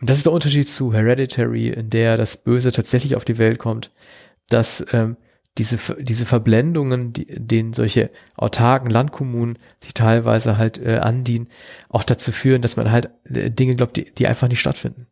das 0.02 0.18
ist 0.18 0.26
der 0.26 0.34
Unterschied 0.34 0.68
zu 0.68 0.94
Hereditary, 0.94 1.70
in 1.70 1.90
der 1.90 2.18
das 2.18 2.38
Böse 2.38 2.72
tatsächlich 2.72 3.16
auf 3.16 3.26
die 3.26 3.38
Welt 3.38 3.60
kommt, 3.60 3.92
dass 4.50 4.86
ähm, 4.92 5.18
diese, 5.58 5.78
diese 6.02 6.26
Verblendungen, 6.26 7.14
die, 7.14 7.28
denen 7.28 7.74
solche 7.74 8.12
autarken 8.36 8.90
Landkommunen 8.90 9.58
sich 9.82 9.94
teilweise 9.94 10.58
halt 10.58 10.78
äh, 10.80 10.98
andienen, 10.98 11.48
auch 11.90 12.04
dazu 12.04 12.32
führen, 12.32 12.62
dass 12.62 12.76
man 12.76 12.92
halt 12.92 13.10
äh, 13.26 13.50
Dinge 13.52 13.76
glaubt, 13.76 13.96
die, 13.96 14.14
die 14.14 14.28
einfach 14.28 14.50
nicht 14.50 14.60
stattfinden. 14.60 15.08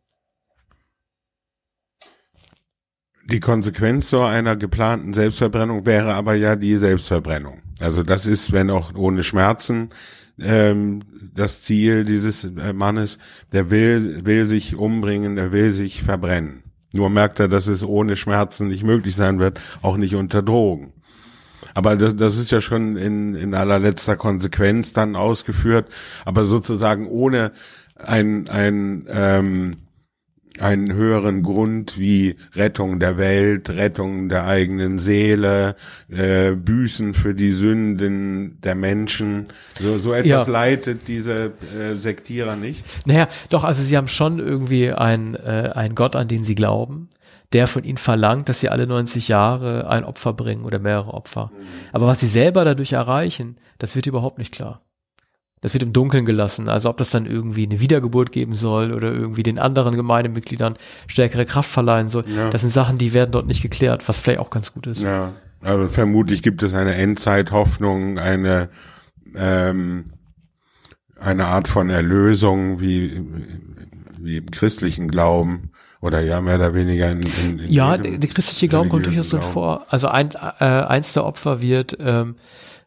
Die 3.26 3.40
Konsequenz 3.40 4.10
so 4.10 4.22
einer 4.22 4.56
geplanten 4.56 5.14
Selbstverbrennung 5.14 5.86
wäre 5.86 6.14
aber 6.14 6.34
ja 6.34 6.56
die 6.56 6.76
Selbstverbrennung. 6.76 7.62
Also 7.80 8.02
das 8.02 8.26
ist, 8.26 8.52
wenn 8.52 8.70
auch 8.70 8.94
ohne 8.94 9.22
Schmerzen, 9.22 9.90
ähm, 10.38 11.00
das 11.34 11.62
Ziel 11.62 12.04
dieses 12.04 12.44
äh, 12.44 12.72
Mannes, 12.72 13.18
der 13.52 13.70
will, 13.70 14.24
will 14.24 14.44
sich 14.44 14.76
umbringen, 14.76 15.36
der 15.36 15.52
will 15.52 15.72
sich 15.72 16.02
verbrennen. 16.02 16.64
Nur 16.92 17.10
merkt 17.10 17.40
er, 17.40 17.48
dass 17.48 17.66
es 17.66 17.82
ohne 17.82 18.14
Schmerzen 18.14 18.68
nicht 18.68 18.84
möglich 18.84 19.16
sein 19.16 19.38
wird, 19.38 19.60
auch 19.82 19.96
nicht 19.96 20.14
unter 20.14 20.42
Drogen. 20.42 20.92
Aber 21.74 21.96
das, 21.96 22.14
das 22.14 22.38
ist 22.38 22.52
ja 22.52 22.60
schon 22.60 22.96
in, 22.96 23.34
in 23.34 23.54
allerletzter 23.54 24.16
Konsequenz 24.16 24.92
dann 24.92 25.16
ausgeführt, 25.16 25.88
aber 26.24 26.44
sozusagen 26.44 27.08
ohne 27.08 27.52
ein, 27.96 28.48
ein 28.48 29.06
ähm, 29.08 29.76
einen 30.60 30.92
höheren 30.92 31.42
Grund 31.42 31.98
wie 31.98 32.36
Rettung 32.54 33.00
der 33.00 33.18
Welt, 33.18 33.70
Rettung 33.70 34.28
der 34.28 34.46
eigenen 34.46 34.98
Seele, 34.98 35.74
äh, 36.08 36.52
Büßen 36.52 37.14
für 37.14 37.34
die 37.34 37.50
Sünden 37.50 38.60
der 38.62 38.76
Menschen. 38.76 39.46
So, 39.80 39.96
so 39.96 40.12
etwas 40.12 40.46
ja. 40.46 40.52
leitet 40.52 41.08
diese 41.08 41.52
äh, 41.76 41.96
Sektierer 41.96 42.54
nicht. 42.54 42.86
Naja, 43.04 43.28
doch, 43.50 43.64
also 43.64 43.82
sie 43.82 43.96
haben 43.96 44.06
schon 44.06 44.38
irgendwie 44.38 44.92
einen, 44.92 45.34
äh, 45.34 45.70
einen 45.74 45.96
Gott, 45.96 46.14
an 46.14 46.28
den 46.28 46.44
sie 46.44 46.54
glauben, 46.54 47.08
der 47.52 47.66
von 47.66 47.82
ihnen 47.82 47.98
verlangt, 47.98 48.48
dass 48.48 48.60
sie 48.60 48.68
alle 48.68 48.86
90 48.86 49.26
Jahre 49.28 49.88
ein 49.88 50.04
Opfer 50.04 50.32
bringen 50.34 50.64
oder 50.64 50.78
mehrere 50.78 51.14
Opfer. 51.14 51.50
Mhm. 51.52 51.66
Aber 51.92 52.06
was 52.06 52.20
sie 52.20 52.28
selber 52.28 52.64
dadurch 52.64 52.92
erreichen, 52.92 53.56
das 53.78 53.96
wird 53.96 54.06
überhaupt 54.06 54.38
nicht 54.38 54.54
klar 54.54 54.82
das 55.64 55.72
wird 55.72 55.82
im 55.82 55.94
Dunkeln 55.94 56.26
gelassen. 56.26 56.68
Also 56.68 56.90
ob 56.90 56.98
das 56.98 57.08
dann 57.08 57.24
irgendwie 57.24 57.64
eine 57.64 57.80
Wiedergeburt 57.80 58.32
geben 58.32 58.52
soll 58.52 58.92
oder 58.92 59.10
irgendwie 59.10 59.42
den 59.42 59.58
anderen 59.58 59.96
Gemeindemitgliedern 59.96 60.76
stärkere 61.06 61.46
Kraft 61.46 61.70
verleihen 61.70 62.08
soll. 62.08 62.24
Ja. 62.28 62.50
Das 62.50 62.60
sind 62.60 62.68
Sachen, 62.68 62.98
die 62.98 63.14
werden 63.14 63.30
dort 63.30 63.46
nicht 63.46 63.62
geklärt, 63.62 64.06
was 64.06 64.18
vielleicht 64.18 64.40
auch 64.40 64.50
ganz 64.50 64.74
gut 64.74 64.86
ist. 64.86 65.02
Ja, 65.02 65.32
aber 65.62 65.88
vermutlich 65.88 66.42
gibt 66.42 66.62
es 66.62 66.74
eine 66.74 66.94
Endzeithoffnung, 66.96 68.18
eine 68.18 68.68
ähm, 69.36 70.12
eine 71.18 71.46
Art 71.46 71.66
von 71.66 71.88
Erlösung 71.88 72.82
wie 72.82 73.22
wie 74.18 74.36
im 74.36 74.50
christlichen 74.50 75.08
Glauben 75.08 75.70
oder 76.02 76.20
ja 76.20 76.42
mehr 76.42 76.56
oder 76.56 76.74
weniger 76.74 77.10
in, 77.10 77.22
in, 77.42 77.58
in 77.58 77.72
ja 77.72 77.96
der, 77.96 78.18
der 78.18 78.28
christliche 78.28 78.68
Glauben 78.68 78.90
kommt 78.90 79.06
durchaus 79.06 79.30
drin 79.30 79.40
vor. 79.40 79.86
Also 79.88 80.08
ein, 80.08 80.28
äh, 80.60 80.64
eins 80.64 81.14
der 81.14 81.24
Opfer 81.24 81.62
wird 81.62 81.96
ähm, 82.00 82.36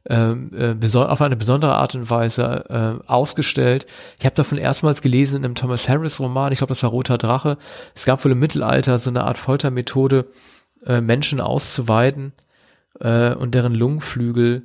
ähm, 0.09 0.51
äh, 0.53 0.97
auf 0.97 1.21
eine 1.21 1.35
besondere 1.35 1.75
Art 1.75 1.95
und 1.95 2.09
Weise 2.09 2.65
äh, 2.69 3.07
ausgestellt. 3.07 3.85
Ich 4.19 4.25
habe 4.25 4.35
davon 4.35 4.57
erstmals 4.57 5.01
gelesen 5.01 5.37
in 5.37 5.45
einem 5.45 5.55
Thomas 5.55 5.89
Harris 5.89 6.19
Roman, 6.19 6.51
ich 6.51 6.59
glaube, 6.59 6.69
das 6.69 6.83
war 6.83 6.89
Roter 6.89 7.17
Drache. 7.17 7.57
Es 7.95 8.05
gab 8.05 8.23
wohl 8.23 8.31
im 8.31 8.39
Mittelalter 8.39 8.99
so 8.99 9.09
eine 9.09 9.23
Art 9.23 9.37
Foltermethode, 9.37 10.27
äh, 10.85 11.01
Menschen 11.01 11.41
auszuweiden 11.41 12.33
äh, 12.99 13.33
und 13.33 13.55
deren 13.55 13.75
Lungenflügel, 13.75 14.63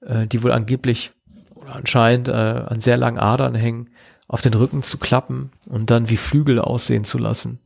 äh, 0.00 0.26
die 0.26 0.42
wohl 0.42 0.52
angeblich 0.52 1.12
oder 1.54 1.76
anscheinend 1.76 2.28
äh, 2.28 2.32
an 2.32 2.80
sehr 2.80 2.96
langen 2.96 3.18
Adern 3.18 3.54
hängen, 3.54 3.90
auf 4.26 4.40
den 4.40 4.54
Rücken 4.54 4.82
zu 4.82 4.98
klappen 4.98 5.50
und 5.68 5.90
dann 5.90 6.08
wie 6.08 6.16
Flügel 6.16 6.58
aussehen 6.58 7.04
zu 7.04 7.18
lassen 7.18 7.60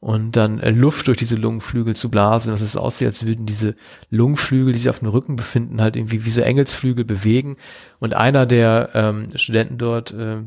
und 0.00 0.36
dann 0.36 0.60
äh, 0.60 0.70
Luft 0.70 1.08
durch 1.08 1.16
diese 1.16 1.36
Lungenflügel 1.36 1.96
zu 1.96 2.10
blasen, 2.10 2.50
dass 2.50 2.60
es 2.60 2.76
aussieht, 2.76 3.06
als 3.06 3.26
würden 3.26 3.46
diese 3.46 3.74
Lungenflügel, 4.10 4.72
die 4.72 4.78
sich 4.80 4.90
auf 4.90 5.00
dem 5.00 5.08
Rücken 5.08 5.36
befinden, 5.36 5.80
halt 5.80 5.96
irgendwie 5.96 6.24
wie 6.24 6.30
so 6.30 6.40
Engelsflügel 6.40 7.04
bewegen. 7.04 7.56
Und 7.98 8.14
einer 8.14 8.46
der 8.46 8.90
ähm, 8.94 9.28
Studenten 9.34 9.78
dort 9.78 10.12
äh, 10.12 10.38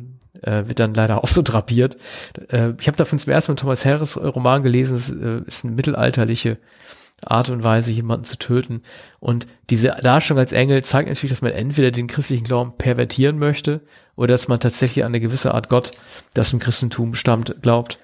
äh, 0.41 0.68
wird 0.68 0.79
dann 0.79 0.94
leider 0.94 1.24
auch 1.24 1.27
so 1.27 1.41
drapiert. 1.41 1.98
Äh, 2.50 2.74
ich 2.79 2.88
habe 2.88 2.98
davon 2.98 3.20
zum 3.20 3.34
ersten 3.34 3.51
Mal 3.51 3.58
Thomas 3.58 3.86
Harris 3.86 4.18
Roman 4.18 4.63
gelesen, 4.63 4.96
es 4.96 5.10
äh, 5.10 5.41
ist 5.46 5.65
eine 5.65 5.74
mittelalterliche 5.74 6.58
Art 7.25 7.50
und 7.50 7.63
Weise, 7.63 7.91
jemanden 7.91 8.24
zu 8.24 8.38
töten. 8.38 8.82
Und 9.20 9.48
diese 9.70 9.89
Darstellung 10.01 10.39
als 10.39 10.53
Engel 10.53 10.84
zeigt 10.84 11.10
natürlich, 11.10 11.32
dass 11.32 11.41
man 11.41 11.51
entweder 11.51 11.91
den 11.91 12.08
christlichen 12.08 12.46
Glauben 12.46 12.77
pervertieren 12.77 13.38
möchte 13.38 13.82
oder 14.15 14.34
dass 14.34 14.48
man 14.48 14.60
tatsächlich 14.60 15.03
an 15.03 15.12
eine 15.12 15.20
gewisse 15.20 15.53
Art 15.53 15.70
Gott, 15.70 15.91
das 16.34 16.53
im 16.53 16.60
Christentum 16.60 17.15
stammt, 17.15 17.62
glaubt. 17.62 18.00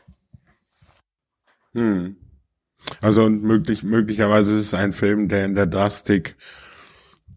Hm. 1.76 2.16
Also 3.02 3.30
möglich, 3.30 3.84
möglicherweise 3.84 4.54
ist 4.54 4.68
es 4.68 4.74
ein 4.74 4.94
Film, 4.94 5.28
der 5.28 5.46
in 5.46 5.56
der 5.56 5.66
Drastik 5.66 6.36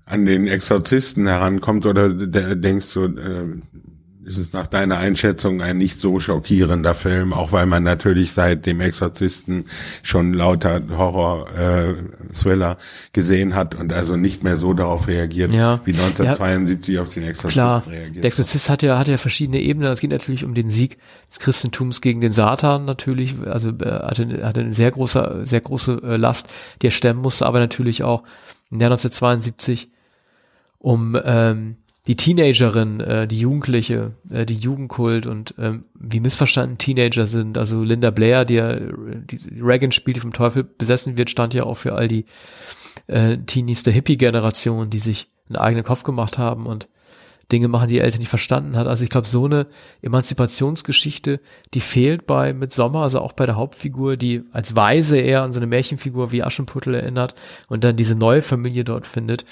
an 0.04 0.24
den 0.24 0.46
Exorzisten 0.46 1.26
herankommt 1.26 1.84
oder 1.84 2.08
denkst 2.08 2.94
du, 2.94 3.04
äh, 3.04 3.60
ist 4.28 4.36
es 4.38 4.52
nach 4.52 4.66
deiner 4.66 4.98
Einschätzung 4.98 5.62
ein 5.62 5.78
nicht 5.78 5.98
so 5.98 6.20
schockierender 6.20 6.94
Film, 6.94 7.32
auch 7.32 7.50
weil 7.50 7.64
man 7.64 7.82
natürlich 7.82 8.32
seit 8.32 8.66
dem 8.66 8.80
Exorzisten 8.80 9.64
schon 10.02 10.34
lauter 10.34 10.82
Horror-Thriller 10.96 12.72
äh, 12.72 13.12
gesehen 13.12 13.54
hat 13.54 13.74
und 13.74 13.92
also 13.92 14.16
nicht 14.16 14.44
mehr 14.44 14.56
so 14.56 14.74
darauf 14.74 15.08
reagiert, 15.08 15.50
ja. 15.50 15.80
wie 15.84 15.92
1972 15.92 16.94
ja, 16.94 17.02
auf 17.02 17.12
den 17.12 17.22
Exorzist 17.24 17.54
klar. 17.54 17.86
reagiert. 17.86 18.22
Der 18.22 18.28
Exorzist 18.28 18.68
hat 18.68 18.82
ja, 18.82 18.98
hat 18.98 19.08
ja 19.08 19.16
verschiedene 19.16 19.60
Ebenen. 19.60 19.90
Es 19.90 20.00
geht 20.00 20.10
natürlich 20.10 20.44
um 20.44 20.52
den 20.52 20.68
Sieg 20.68 20.98
des 21.30 21.38
Christentums 21.38 22.02
gegen 22.02 22.20
den 22.20 22.32
Satan 22.32 22.84
natürlich, 22.84 23.34
also 23.46 23.70
äh, 23.70 23.86
hatte, 23.86 24.44
hatte 24.44 24.60
eine 24.60 24.74
sehr 24.74 24.90
große, 24.90 25.40
sehr 25.44 25.62
große 25.62 26.02
äh, 26.04 26.16
Last, 26.16 26.48
die 26.82 26.88
er 26.88 26.92
stemmen 26.92 27.22
musste, 27.22 27.46
aber 27.46 27.60
natürlich 27.60 28.02
auch 28.02 28.24
im 28.70 28.78
Jahr 28.78 28.90
1972 28.90 29.90
um 30.80 31.18
ähm, 31.24 31.76
die 32.08 32.16
Teenagerin, 32.16 33.00
äh, 33.00 33.28
die 33.28 33.38
Jugendliche, 33.38 34.12
äh, 34.30 34.46
die 34.46 34.56
Jugendkult 34.56 35.26
und 35.26 35.54
ähm, 35.58 35.82
wie 35.94 36.20
missverstanden 36.20 36.78
Teenager 36.78 37.26
sind. 37.26 37.58
Also 37.58 37.82
Linda 37.82 38.10
Blair, 38.10 38.46
die 38.46 38.54
ja 38.54 38.76
die 38.76 39.60
Reagan 39.60 39.92
spielt, 39.92 40.16
vom 40.18 40.32
Teufel 40.32 40.64
besessen 40.64 41.18
wird, 41.18 41.28
stand 41.28 41.52
ja 41.52 41.64
auch 41.64 41.76
für 41.76 41.94
all 41.94 42.08
die 42.08 42.24
äh, 43.08 43.36
Teenies 43.36 43.82
der 43.82 43.92
Hippie-Generation, 43.92 44.88
die 44.88 45.00
sich 45.00 45.28
einen 45.48 45.56
eigenen 45.56 45.84
Kopf 45.84 46.02
gemacht 46.02 46.38
haben 46.38 46.66
und 46.66 46.88
Dinge 47.52 47.68
machen, 47.68 47.88
die 47.88 48.00
Eltern 48.00 48.20
nicht 48.20 48.28
verstanden 48.28 48.76
hat. 48.76 48.86
Also 48.86 49.04
ich 49.04 49.10
glaube, 49.10 49.26
so 49.26 49.44
eine 49.44 49.66
Emanzipationsgeschichte, 50.00 51.40
die 51.74 51.80
fehlt 51.80 52.26
bei 52.26 52.54
mit 52.54 52.72
Sommer, 52.72 53.02
also 53.02 53.20
auch 53.20 53.32
bei 53.32 53.44
der 53.44 53.56
Hauptfigur, 53.56 54.16
die 54.16 54.44
als 54.52 54.76
Weise 54.76 55.18
eher 55.18 55.42
an 55.42 55.52
so 55.52 55.58
eine 55.58 55.66
Märchenfigur 55.66 56.32
wie 56.32 56.42
Aschenputtel 56.42 56.94
erinnert 56.94 57.34
und 57.68 57.84
dann 57.84 57.96
diese 57.96 58.14
neue 58.14 58.42
Familie 58.42 58.84
dort 58.84 59.06
findet. 59.06 59.44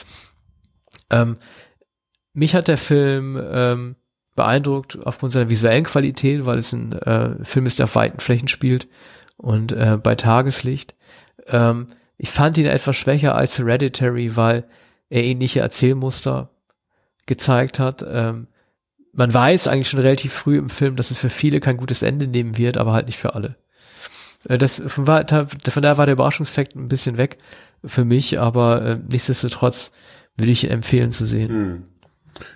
Ähm, 1.10 1.36
mich 2.36 2.54
hat 2.54 2.68
der 2.68 2.76
Film 2.76 3.40
ähm, 3.50 3.96
beeindruckt 4.36 4.98
aufgrund 5.04 5.32
seiner 5.32 5.50
visuellen 5.50 5.84
Qualität, 5.84 6.44
weil 6.44 6.58
es 6.58 6.72
ein 6.72 6.92
äh, 6.92 7.44
Film 7.44 7.66
ist, 7.66 7.78
der 7.78 7.84
auf 7.84 7.96
weiten 7.96 8.20
Flächen 8.20 8.48
spielt 8.48 8.86
und 9.38 9.72
äh, 9.72 9.98
bei 10.00 10.14
Tageslicht. 10.14 10.94
Ähm, 11.46 11.86
ich 12.18 12.30
fand 12.30 12.58
ihn 12.58 12.66
etwas 12.66 12.96
schwächer 12.96 13.34
als 13.34 13.58
Hereditary, 13.58 14.36
weil 14.36 14.64
er 15.08 15.24
ähnliche 15.24 15.60
Erzählmuster 15.60 16.50
gezeigt 17.24 17.78
hat. 17.78 18.04
Ähm, 18.06 18.48
man 19.12 19.32
weiß 19.32 19.66
eigentlich 19.66 19.88
schon 19.88 20.00
relativ 20.00 20.34
früh 20.34 20.58
im 20.58 20.68
Film, 20.68 20.96
dass 20.96 21.10
es 21.10 21.18
für 21.18 21.30
viele 21.30 21.60
kein 21.60 21.78
gutes 21.78 22.02
Ende 22.02 22.26
nehmen 22.26 22.58
wird, 22.58 22.76
aber 22.76 22.92
halt 22.92 23.06
nicht 23.06 23.18
für 23.18 23.34
alle. 23.34 23.56
Äh, 24.46 24.58
das, 24.58 24.82
von, 24.86 25.06
von 25.06 25.82
daher 25.82 25.96
war 25.96 26.04
der 26.04 26.12
Überraschungseffekt 26.12 26.76
ein 26.76 26.88
bisschen 26.88 27.16
weg 27.16 27.38
für 27.82 28.04
mich, 28.04 28.38
aber 28.38 28.82
äh, 28.82 28.98
nichtsdestotrotz 29.10 29.92
würde 30.36 30.52
ich 30.52 30.70
empfehlen 30.70 31.10
zu 31.10 31.24
sehen. 31.24 31.48
Hm. 31.48 31.84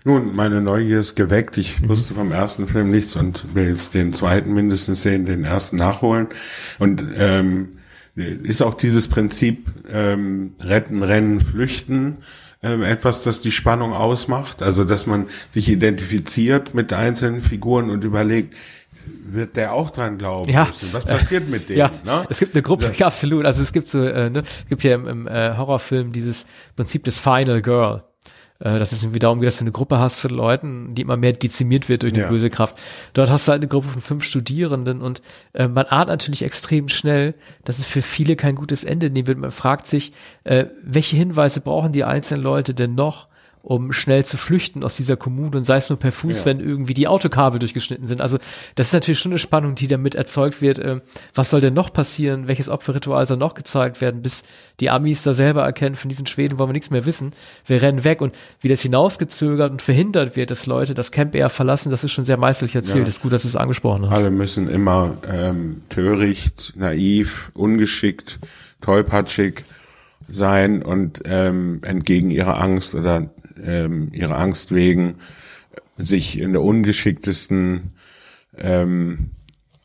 Nun, 0.05 0.33
meine 0.35 0.61
Neugier 0.61 1.01
ist 1.01 1.15
geweckt. 1.15 1.59
Ich 1.59 1.81
mhm. 1.81 1.89
wusste 1.89 2.15
vom 2.15 2.33
ersten 2.33 2.69
Film 2.69 2.91
nichts 2.91 3.17
und 3.17 3.55
will 3.55 3.69
jetzt 3.69 3.95
den 3.95 4.13
zweiten 4.13 4.53
mindestens 4.55 5.03
sehen, 5.03 5.27
den 5.27 5.45
ersten 5.45 5.77
nachholen. 5.77 6.29
Und 6.79 7.05
ähm, 7.17 7.79
ist 8.15 8.63
auch 8.63 8.75
dieses 8.75 9.09
Prinzip 9.09 9.67
ähm, 9.89 10.55
retten, 10.61 11.03
rennen, 11.03 11.41
flüchten 11.41 12.19
ähm, 12.63 12.83
etwas, 12.83 13.23
das 13.23 13.41
die 13.41 13.53
Spannung 13.53 13.93
ausmacht? 13.93 14.63
Also, 14.63 14.85
dass 14.85 15.07
man 15.07 15.27
sich 15.49 15.69
identifiziert 15.69 16.75
mit 16.75 16.93
einzelnen 16.93 17.43
Figuren 17.43 17.91
und 17.91 18.05
überlegt, 18.05 18.55
wird 19.33 19.57
der 19.57 19.73
auch 19.73 19.91
dran 19.91 20.19
glauben 20.19 20.51
ja. 20.51 20.67
müssen. 20.67 20.89
Was 20.93 21.05
passiert 21.05 21.49
mit 21.49 21.69
dem? 21.69 21.79
Ja, 21.79 21.91
ne? 22.05 22.27
es 22.29 22.39
gibt 22.39 22.55
eine 22.55 22.63
Gruppe, 22.63 22.93
ja. 22.97 23.07
absolut. 23.07 23.47
Also 23.47 23.63
es 23.63 23.73
gibt 23.73 23.89
so, 23.89 24.01
äh, 24.01 24.29
ne, 24.29 24.41
es 24.41 24.69
gibt 24.69 24.83
ja 24.83 24.95
im, 24.95 25.07
im 25.07 25.27
äh, 25.27 25.57
Horrorfilm 25.57 26.13
dieses 26.13 26.47
Prinzip 26.77 27.05
des 27.05 27.19
Final 27.19 27.63
Girl 27.63 28.05
äh, 28.61 28.79
dass 28.79 28.93
es 28.93 29.03
irgendwie 29.03 29.19
darum 29.19 29.41
geht, 29.41 29.49
dass 29.49 29.59
du 29.59 29.65
eine 29.65 29.73
Gruppe 29.73 29.99
hast 29.99 30.17
von 30.17 30.31
Leuten, 30.31 30.95
die 30.95 31.03
immer 31.03 31.17
mehr 31.17 31.33
dezimiert 31.33 31.89
wird 31.89 32.03
durch 32.03 32.13
eine 32.13 32.23
ja. 32.23 32.29
böse 32.29 32.51
Kraft. 32.51 32.77
Dort 33.15 33.31
hast 33.31 33.49
du 33.49 33.53
halt 33.53 33.61
eine 33.63 33.69
Gruppe 33.69 33.89
von 33.89 34.03
fünf 34.03 34.25
Studierenden 34.25 35.01
und 35.01 35.23
äh, 35.55 35.67
man 35.67 35.87
ahnt 35.87 36.09
natürlich 36.09 36.43
extrem 36.43 36.89
schnell, 36.89 37.35
dass 37.65 37.79
es 37.79 37.87
für 37.87 38.03
viele 38.03 38.37
kein 38.37 38.55
gutes 38.55 38.85
Ende 38.85 39.11
nehmen 39.11 39.27
wird. 39.27 39.39
Man 39.39 39.51
fragt 39.51 39.87
sich, 39.87 40.13
äh, 40.45 40.67
welche 40.83 41.17
Hinweise 41.17 41.61
brauchen 41.61 41.93
die 41.93 42.05
einzelnen 42.05 42.43
Leute 42.43 42.75
denn 42.75 42.95
noch, 42.95 43.30
um 43.63 43.93
schnell 43.93 44.25
zu 44.25 44.37
flüchten 44.37 44.83
aus 44.85 44.97
dieser 44.97 45.17
Kommune 45.17 45.57
und 45.57 45.65
sei 45.65 45.77
es 45.77 45.91
nur 45.91 45.99
per 45.99 46.13
Fuß, 46.13 46.41
ja. 46.41 46.45
wenn 46.47 46.61
irgendwie 46.61 46.95
die 46.95 47.09
Autokabel 47.09 47.59
durchgeschnitten 47.59 48.07
sind. 48.07 48.21
Also 48.21 48.39
das 48.75 48.89
ist 48.89 48.93
natürlich 48.95 49.19
schon 49.19 49.33
eine 49.33 49.39
Spannung, 49.39 49.75
die 49.75 49.87
damit 49.87 50.15
erzeugt 50.15 50.63
wird. 50.63 50.79
Äh, 50.79 51.01
was 51.35 51.51
soll 51.51 51.61
denn 51.61 51.75
noch 51.75 51.93
passieren? 51.93 52.49
Welches 52.49 52.69
Opferritual 52.69 53.27
soll 53.27 53.37
noch 53.37 53.55
gezeigt 53.55 54.01
werden, 54.01 54.23
bis 54.23 54.43
die 54.81 54.89
Amis 54.89 55.23
da 55.23 55.35
selber 55.35 55.63
erkennen, 55.63 55.95
von 55.95 56.09
diesen 56.09 56.27
Schweden 56.27 56.59
wollen 56.59 56.71
wir 56.71 56.75
nichts 56.75 56.91
mehr 56.91 57.05
wissen. 57.05 57.33
Wir 57.67 57.83
rennen 57.83 58.05
weg 58.05 58.23
und 58.23 58.35
wie 58.61 58.69
das 58.69 58.81
hinausgezögert 58.81 59.71
und 59.71 59.83
verhindert 59.83 60.37
wird, 60.37 60.51
dass 60.51 60.65
Leute 60.67 60.95
das 60.95 61.11
Camp 61.11 61.35
eher 61.35 61.51
verlassen, 61.51 61.91
das 61.91 62.03
ist 62.03 62.13
schon 62.13 62.25
sehr 62.25 62.39
meisterlich 62.39 62.75
erzählt. 62.75 62.99
Ja. 62.99 63.05
Das 63.05 63.17
ist 63.17 63.23
gut, 63.23 63.33
dass 63.33 63.43
du 63.43 63.49
es 63.49 63.57
angesprochen 63.57 64.09
hast. 64.09 64.17
Alle 64.17 64.31
müssen 64.31 64.69
immer 64.69 65.19
ähm, 65.31 65.83
töricht, 65.91 66.73
naiv, 66.77 67.51
ungeschickt, 67.53 68.39
tollpatschig 68.81 69.65
sein 70.29 70.83
und 70.83 71.23
ähm, 71.25 71.81
entgegen 71.85 72.31
ihrer 72.31 72.61
Angst 72.61 72.95
oder 72.95 73.29
ähm, 73.65 74.09
ihrer 74.13 74.39
Angst 74.39 74.75
wegen 74.75 75.17
sich 75.97 76.39
in 76.39 76.53
der 76.53 76.63
ungeschicktesten 76.63 77.93
ähm, 78.59 79.31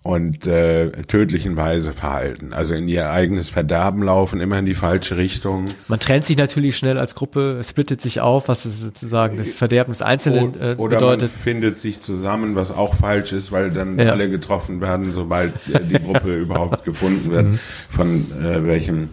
und 0.06 0.46
äh, 0.46 0.92
tödlichen 1.08 1.58
Weise 1.58 1.92
verhalten. 1.92 2.54
Also 2.54 2.76
in 2.76 2.88
ihr 2.88 3.10
eigenes 3.10 3.50
Verderben 3.50 4.04
laufen, 4.04 4.40
immer 4.40 4.60
in 4.60 4.66
die 4.66 4.76
falsche 4.76 5.18
Richtung. 5.18 5.66
Man 5.88 6.00
trennt 6.00 6.26
sich 6.26 6.38
natürlich 6.38 6.78
schnell 6.78 7.00
als 7.00 7.16
Gruppe, 7.16 7.60
splittet 7.68 8.02
sich 8.02 8.22
auf, 8.22 8.48
was 8.48 8.66
es 8.66 8.80
sozusagen 8.80 9.36
das 9.36 9.56
Verderben 9.56 9.94
des 9.94 10.04
Einzelnen 10.04 10.62
äh, 10.62 10.76
Oder 10.78 10.98
bedeutet. 10.98 11.32
man 11.32 11.42
findet 11.42 11.80
sich 11.80 12.02
zusammen, 12.02 12.54
was 12.54 12.72
auch 12.72 12.94
falsch 12.94 13.34
ist, 13.34 13.52
weil 13.52 13.72
dann 13.72 13.98
ja. 13.98 14.12
alle 14.12 14.30
getroffen 14.30 14.80
werden, 14.80 15.12
sobald 15.12 15.54
äh, 15.74 15.84
die 15.84 16.00
Gruppe 16.00 16.36
überhaupt 16.40 16.86
gefunden 16.86 17.32
wird, 17.32 17.48
mhm. 17.48 17.60
von 17.90 18.32
äh, 18.44 18.64
welchem 18.64 19.10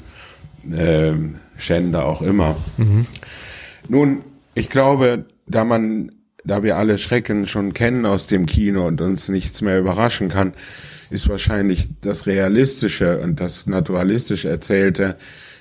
äh, 0.71 1.14
Schänder 1.57 2.04
auch 2.04 2.21
immer. 2.21 2.54
Mhm. 2.76 3.07
Nun, 3.88 4.19
ich 4.55 4.69
glaube, 4.69 5.27
da 5.47 5.65
man 5.65 6.11
da 6.45 6.63
wir 6.63 6.77
alle 6.77 6.99
Schrecken 6.99 7.47
schon 7.47 7.73
kennen 7.73 8.07
aus 8.07 8.27
dem 8.27 8.47
Kino 8.47 8.87
und 8.87 9.01
uns 9.01 9.29
nichts 9.29 9.63
mehr 9.63 9.79
überraschen 9.79 10.29
kann, 10.29 10.55
ist 11.11 11.29
wahrscheinlich 11.29 11.91
das 12.01 12.27
Realistische 12.27 13.21
und 13.21 13.41
das 13.41 13.67
Naturalistische 13.67 14.49
Erzählte 14.49 15.17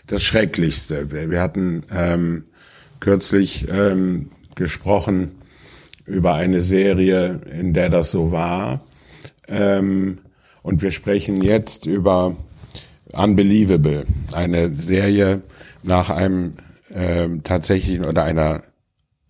das 0.07 0.23
Schrecklichste. 0.23 1.11
Wir, 1.11 1.29
wir 1.29 1.41
hatten 1.41 1.83
ähm, 1.93 2.45
kürzlich 2.99 3.67
ähm, 3.69 4.31
gesprochen 4.55 5.31
über 6.05 6.33
eine 6.33 6.61
Serie, 6.61 7.41
in 7.51 7.73
der 7.73 7.89
das 7.89 8.11
so 8.11 8.31
war. 8.31 8.83
Ähm, 9.47 10.19
und 10.63 10.81
wir 10.81 10.91
sprechen 10.91 11.41
jetzt 11.41 11.85
über 11.85 12.35
Unbelievable, 13.13 14.05
eine 14.31 14.73
Serie 14.73 15.41
nach 15.83 16.09
einem 16.09 16.53
ähm, 16.93 17.43
tatsächlichen 17.43 18.05
oder 18.05 18.23
einer 18.23 18.63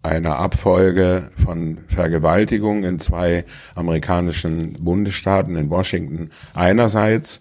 einer 0.03 0.37
Abfolge 0.37 1.29
von 1.43 1.79
Vergewaltigungen 1.87 2.83
in 2.83 2.99
zwei 2.99 3.45
amerikanischen 3.75 4.73
Bundesstaaten, 4.83 5.55
in 5.55 5.69
Washington 5.69 6.29
einerseits, 6.53 7.39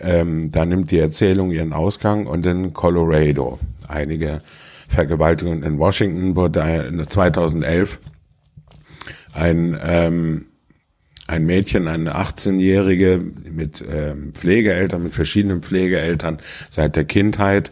ähm, 0.00 0.50
da 0.50 0.64
nimmt 0.64 0.90
die 0.90 0.98
Erzählung 0.98 1.50
ihren 1.50 1.72
Ausgang 1.72 2.26
und 2.26 2.46
in 2.46 2.72
Colorado. 2.72 3.58
Einige 3.88 4.40
Vergewaltigungen 4.88 5.62
in 5.62 5.78
Washington 5.78 6.34
wurde 6.34 7.06
2011 7.08 7.98
ein 9.34 9.78
ähm, 9.82 10.46
ein 11.28 11.46
Mädchen, 11.46 11.88
eine 11.88 12.16
18-Jährige 12.16 13.22
mit 13.50 13.82
ähm, 13.90 14.34
Pflegeeltern, 14.34 15.04
mit 15.04 15.14
verschiedenen 15.14 15.62
Pflegeeltern 15.62 16.38
seit 16.68 16.96
der 16.96 17.04
Kindheit 17.04 17.70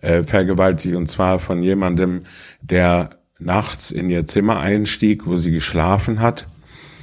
äh, 0.00 0.22
vergewaltigt 0.22 0.94
und 0.94 1.10
zwar 1.10 1.38
von 1.38 1.62
jemandem, 1.62 2.24
der 2.60 3.10
nachts 3.44 3.90
in 3.90 4.10
ihr 4.10 4.26
Zimmer 4.26 4.60
einstieg, 4.60 5.26
wo 5.26 5.36
sie 5.36 5.50
geschlafen 5.50 6.20
hat, 6.20 6.46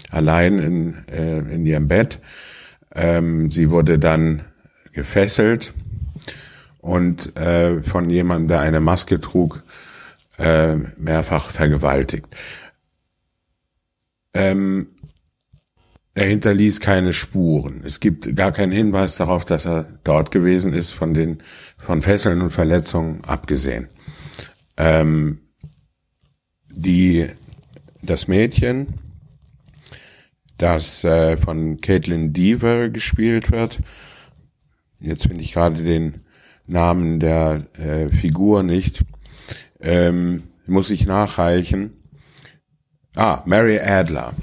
allein 0.09 0.59
in, 0.59 1.07
äh, 1.11 1.39
in 1.39 1.65
ihrem 1.65 1.87
Bett. 1.87 2.19
Ähm, 2.93 3.51
sie 3.51 3.69
wurde 3.69 3.99
dann 3.99 4.43
gefesselt 4.91 5.73
und 6.79 7.35
äh, 7.37 7.81
von 7.83 8.09
jemandem, 8.09 8.49
der 8.49 8.59
eine 8.59 8.81
Maske 8.81 9.19
trug, 9.19 9.63
äh, 10.37 10.75
mehrfach 10.97 11.49
vergewaltigt. 11.49 12.27
Ähm, 14.33 14.87
er 16.13 16.25
hinterließ 16.25 16.81
keine 16.81 17.13
Spuren. 17.13 17.81
Es 17.85 18.01
gibt 18.01 18.35
gar 18.35 18.51
keinen 18.51 18.73
Hinweis 18.73 19.15
darauf, 19.15 19.45
dass 19.45 19.65
er 19.65 19.85
dort 20.03 20.31
gewesen 20.31 20.73
ist, 20.73 20.91
von 20.91 21.13
den 21.13 21.37
von 21.77 22.01
Fesseln 22.01 22.41
und 22.41 22.51
Verletzungen 22.51 23.23
abgesehen. 23.25 23.87
Ähm, 24.75 25.39
die, 26.73 27.27
das 28.01 28.27
Mädchen, 28.27 28.87
das 30.57 31.03
äh, 31.03 31.37
von 31.37 31.81
Caitlin 31.81 32.33
Deaver 32.33 32.89
gespielt 32.89 33.51
wird. 33.51 33.79
Jetzt 34.99 35.23
finde 35.27 35.43
ich 35.43 35.53
gerade 35.53 35.83
den 35.83 36.21
Namen 36.67 37.19
der 37.19 37.63
äh, 37.77 38.09
Figur 38.09 38.63
nicht. 38.63 39.03
Ähm, 39.79 40.43
muss 40.67 40.91
ich 40.91 41.05
nachreichen. 41.05 41.93
Ah, 43.15 43.41
Mary 43.45 43.79
Adler. 43.79 44.33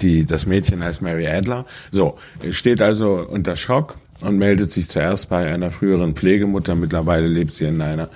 Die, 0.00 0.24
das 0.24 0.46
Mädchen 0.46 0.82
heißt 0.82 1.02
Mary 1.02 1.28
Adler. 1.28 1.66
So, 1.92 2.16
steht 2.50 2.80
also 2.80 3.26
unter 3.28 3.54
Schock 3.54 3.98
und 4.22 4.38
meldet 4.38 4.72
sich 4.72 4.88
zuerst 4.88 5.28
bei 5.28 5.52
einer 5.52 5.70
früheren 5.70 6.14
Pflegemutter. 6.14 6.74
Mittlerweile 6.74 7.26
lebt 7.26 7.52
sie 7.52 7.66
in 7.66 7.80
einer 7.80 8.08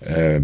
äh, 0.00 0.40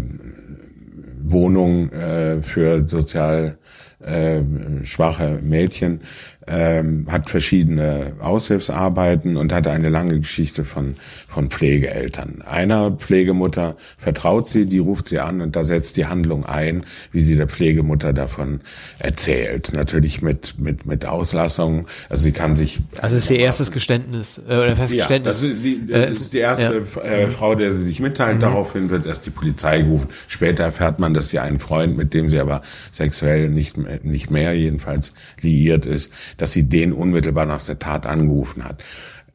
Wohnung 1.31 1.91
äh, 1.91 2.41
für 2.41 2.87
sozial 2.87 3.57
äh, 3.99 4.41
schwache 4.83 5.39
Mädchen 5.43 6.01
ähm, 6.47 7.07
hat 7.09 7.29
verschiedene 7.29 8.13
Aushilfsarbeiten 8.19 9.37
und 9.37 9.51
hatte 9.51 9.71
eine 9.71 9.89
lange 9.89 10.19
Geschichte 10.19 10.63
von, 10.63 10.95
von 11.27 11.49
Pflegeeltern. 11.49 12.43
Einer 12.45 12.91
Pflegemutter 12.91 13.75
vertraut 13.97 14.47
sie, 14.47 14.65
die 14.65 14.77
ruft 14.77 15.07
sie 15.07 15.19
an 15.19 15.41
und 15.41 15.55
da 15.55 15.63
setzt 15.63 15.97
die 15.97 16.05
Handlung 16.05 16.45
ein, 16.45 16.85
wie 17.11 17.21
sie 17.21 17.35
der 17.35 17.47
Pflegemutter 17.47 18.13
davon 18.13 18.61
erzählt. 18.99 19.73
Natürlich 19.73 20.21
mit, 20.21 20.59
mit, 20.59 20.85
mit 20.85 21.05
Auslassung. 21.05 21.87
Also 22.09 22.23
sie 22.23 22.31
kann 22.31 22.55
sich. 22.55 22.79
Also 22.99 23.15
es 23.15 23.23
ist 23.23 23.31
ihr 23.31 23.39
erstes 23.39 23.71
Geständnis, 23.71 24.39
äh, 24.47 24.55
oder 24.55 24.75
festes 24.75 24.97
ja, 24.97 25.05
Geständnis. 25.05 25.41
Das 25.41 25.43
ist, 25.43 25.61
sie, 25.63 25.85
das 25.87 26.09
äh, 26.09 26.11
ist 26.11 26.33
die 26.33 26.39
erste 26.39 26.83
ja. 26.95 27.03
äh, 27.03 27.27
Frau, 27.31 27.55
der 27.55 27.71
sie 27.71 27.83
sich 27.83 27.99
mitteilt. 27.99 28.37
Mhm. 28.37 28.41
Daraufhin 28.41 28.89
wird 28.89 29.05
erst 29.05 29.25
die 29.25 29.31
Polizei 29.31 29.81
gerufen. 29.81 30.09
Später 30.27 30.63
erfährt 30.63 30.99
man, 30.99 31.13
dass 31.13 31.29
sie 31.29 31.39
einen 31.39 31.59
Freund, 31.59 31.97
mit 31.97 32.13
dem 32.13 32.29
sie 32.29 32.39
aber 32.39 32.61
sexuell 32.91 33.49
nicht, 33.49 33.77
nicht 34.03 34.29
mehr 34.29 34.53
jedenfalls 34.53 35.13
liiert 35.41 35.85
ist, 35.85 36.11
dass 36.37 36.53
sie 36.53 36.63
den 36.63 36.93
unmittelbar 36.93 37.45
nach 37.45 37.63
der 37.63 37.79
Tat 37.79 38.05
angerufen 38.05 38.63
hat. 38.63 38.83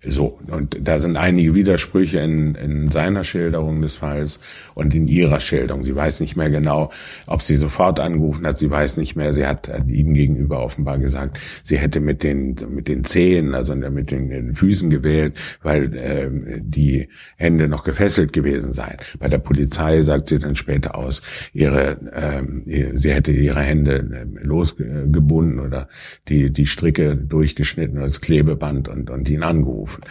So, 0.03 0.39
und 0.47 0.79
da 0.81 0.99
sind 0.99 1.19
einige 1.19 1.55
Widersprüche 1.55 2.21
in, 2.21 2.55
in 2.55 2.91
seiner 2.91 3.23
Schilderung 3.23 3.83
des 3.83 3.97
Falls 3.97 4.41
und 4.75 4.95
in 4.95 5.07
ihrer 5.07 5.41
Schilderung. 5.41 5.83
Sie 5.83 5.95
weiß 5.95 6.21
nicht 6.21 6.37
mehr 6.37 6.49
genau, 6.49 6.91
ob 7.27 7.43
sie 7.43 7.57
sofort 7.57 8.01
angerufen 8.01 8.47
hat. 8.47 8.57
Sie 8.57 8.71
weiß 8.71 8.97
nicht 8.97 9.15
mehr, 9.15 9.35
sie 9.35 9.47
hat 9.47 9.71
ihm 9.89 10.15
gegenüber 10.15 10.65
offenbar 10.65 10.99
gesagt, 10.99 11.39
sie 11.63 11.77
hätte 11.77 12.01
mit 12.01 12.23
den, 12.23 12.57
mit 12.71 12.89
den 12.89 13.05
Zehen, 13.05 13.55
also 13.55 13.75
mit 13.75 14.11
den, 14.11 14.31
den 14.31 14.55
Füßen 14.55 14.89
gewählt, 14.89 15.39
weil 15.63 15.95
äh, 15.95 16.31
die 16.63 17.09
Hände 17.37 17.69
noch 17.69 17.85
gefesselt 17.85 18.33
gewesen 18.33 18.73
seien. 18.73 18.97
Bei 19.19 19.29
der 19.29 19.39
Polizei 19.39 20.01
sagt 20.01 20.29
sie 20.29 20.39
dann 20.39 20.57
später 20.57 20.97
aus, 20.97 21.21
ihre, 21.53 22.01
äh, 22.15 22.97
sie 22.97 23.13
hätte 23.13 23.33
ihre 23.33 23.61
Hände 23.61 23.97
äh, 23.97 24.47
losgebunden 24.47 25.59
oder 25.59 25.89
die, 26.29 26.51
die 26.51 26.67
Stricke 26.67 27.17
durchgeschnitten 27.17 27.99
als 27.99 28.23
Klebeband 28.23 28.89
und, 28.89 29.11
und 29.11 29.29
ihn 29.29 29.43
angerufen 29.43 29.89
anrufen. 29.90 30.03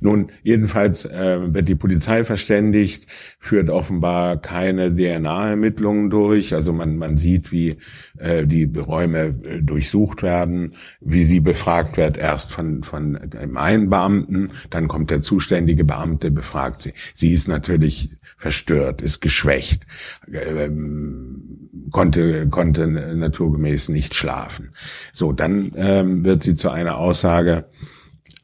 Nun, 0.00 0.32
jedenfalls 0.42 1.04
äh, 1.04 1.52
wird 1.52 1.68
die 1.68 1.74
Polizei 1.74 2.24
verständigt, 2.24 3.06
führt 3.38 3.70
offenbar 3.70 4.40
keine 4.40 4.94
DNA-Ermittlungen 4.94 6.10
durch. 6.10 6.54
Also 6.54 6.72
man, 6.72 6.96
man 6.96 7.16
sieht, 7.16 7.52
wie 7.52 7.76
äh, 8.18 8.46
die 8.46 8.64
Räume 8.64 9.34
äh, 9.44 9.62
durchsucht 9.62 10.22
werden, 10.22 10.74
wie 11.00 11.24
sie 11.24 11.40
befragt 11.40 11.96
wird, 11.96 12.16
erst 12.16 12.52
von, 12.52 12.82
von 12.82 13.16
einem 13.16 13.56
einen 13.56 13.90
Beamten, 13.90 14.50
dann 14.70 14.88
kommt 14.88 15.10
der 15.10 15.20
zuständige 15.20 15.84
Beamte, 15.84 16.30
befragt 16.30 16.82
sie. 16.82 16.92
Sie 17.14 17.32
ist 17.32 17.48
natürlich 17.48 18.10
verstört, 18.36 19.02
ist 19.02 19.20
geschwächt, 19.20 19.86
äh, 20.30 20.68
konnte, 21.90 22.48
konnte 22.48 22.86
naturgemäß 22.86 23.88
nicht 23.88 24.14
schlafen. 24.14 24.70
So, 25.12 25.32
dann 25.32 25.72
ähm, 25.76 26.24
wird 26.24 26.42
sie 26.42 26.54
zu 26.54 26.70
einer 26.70 26.98
Aussage, 26.98 27.66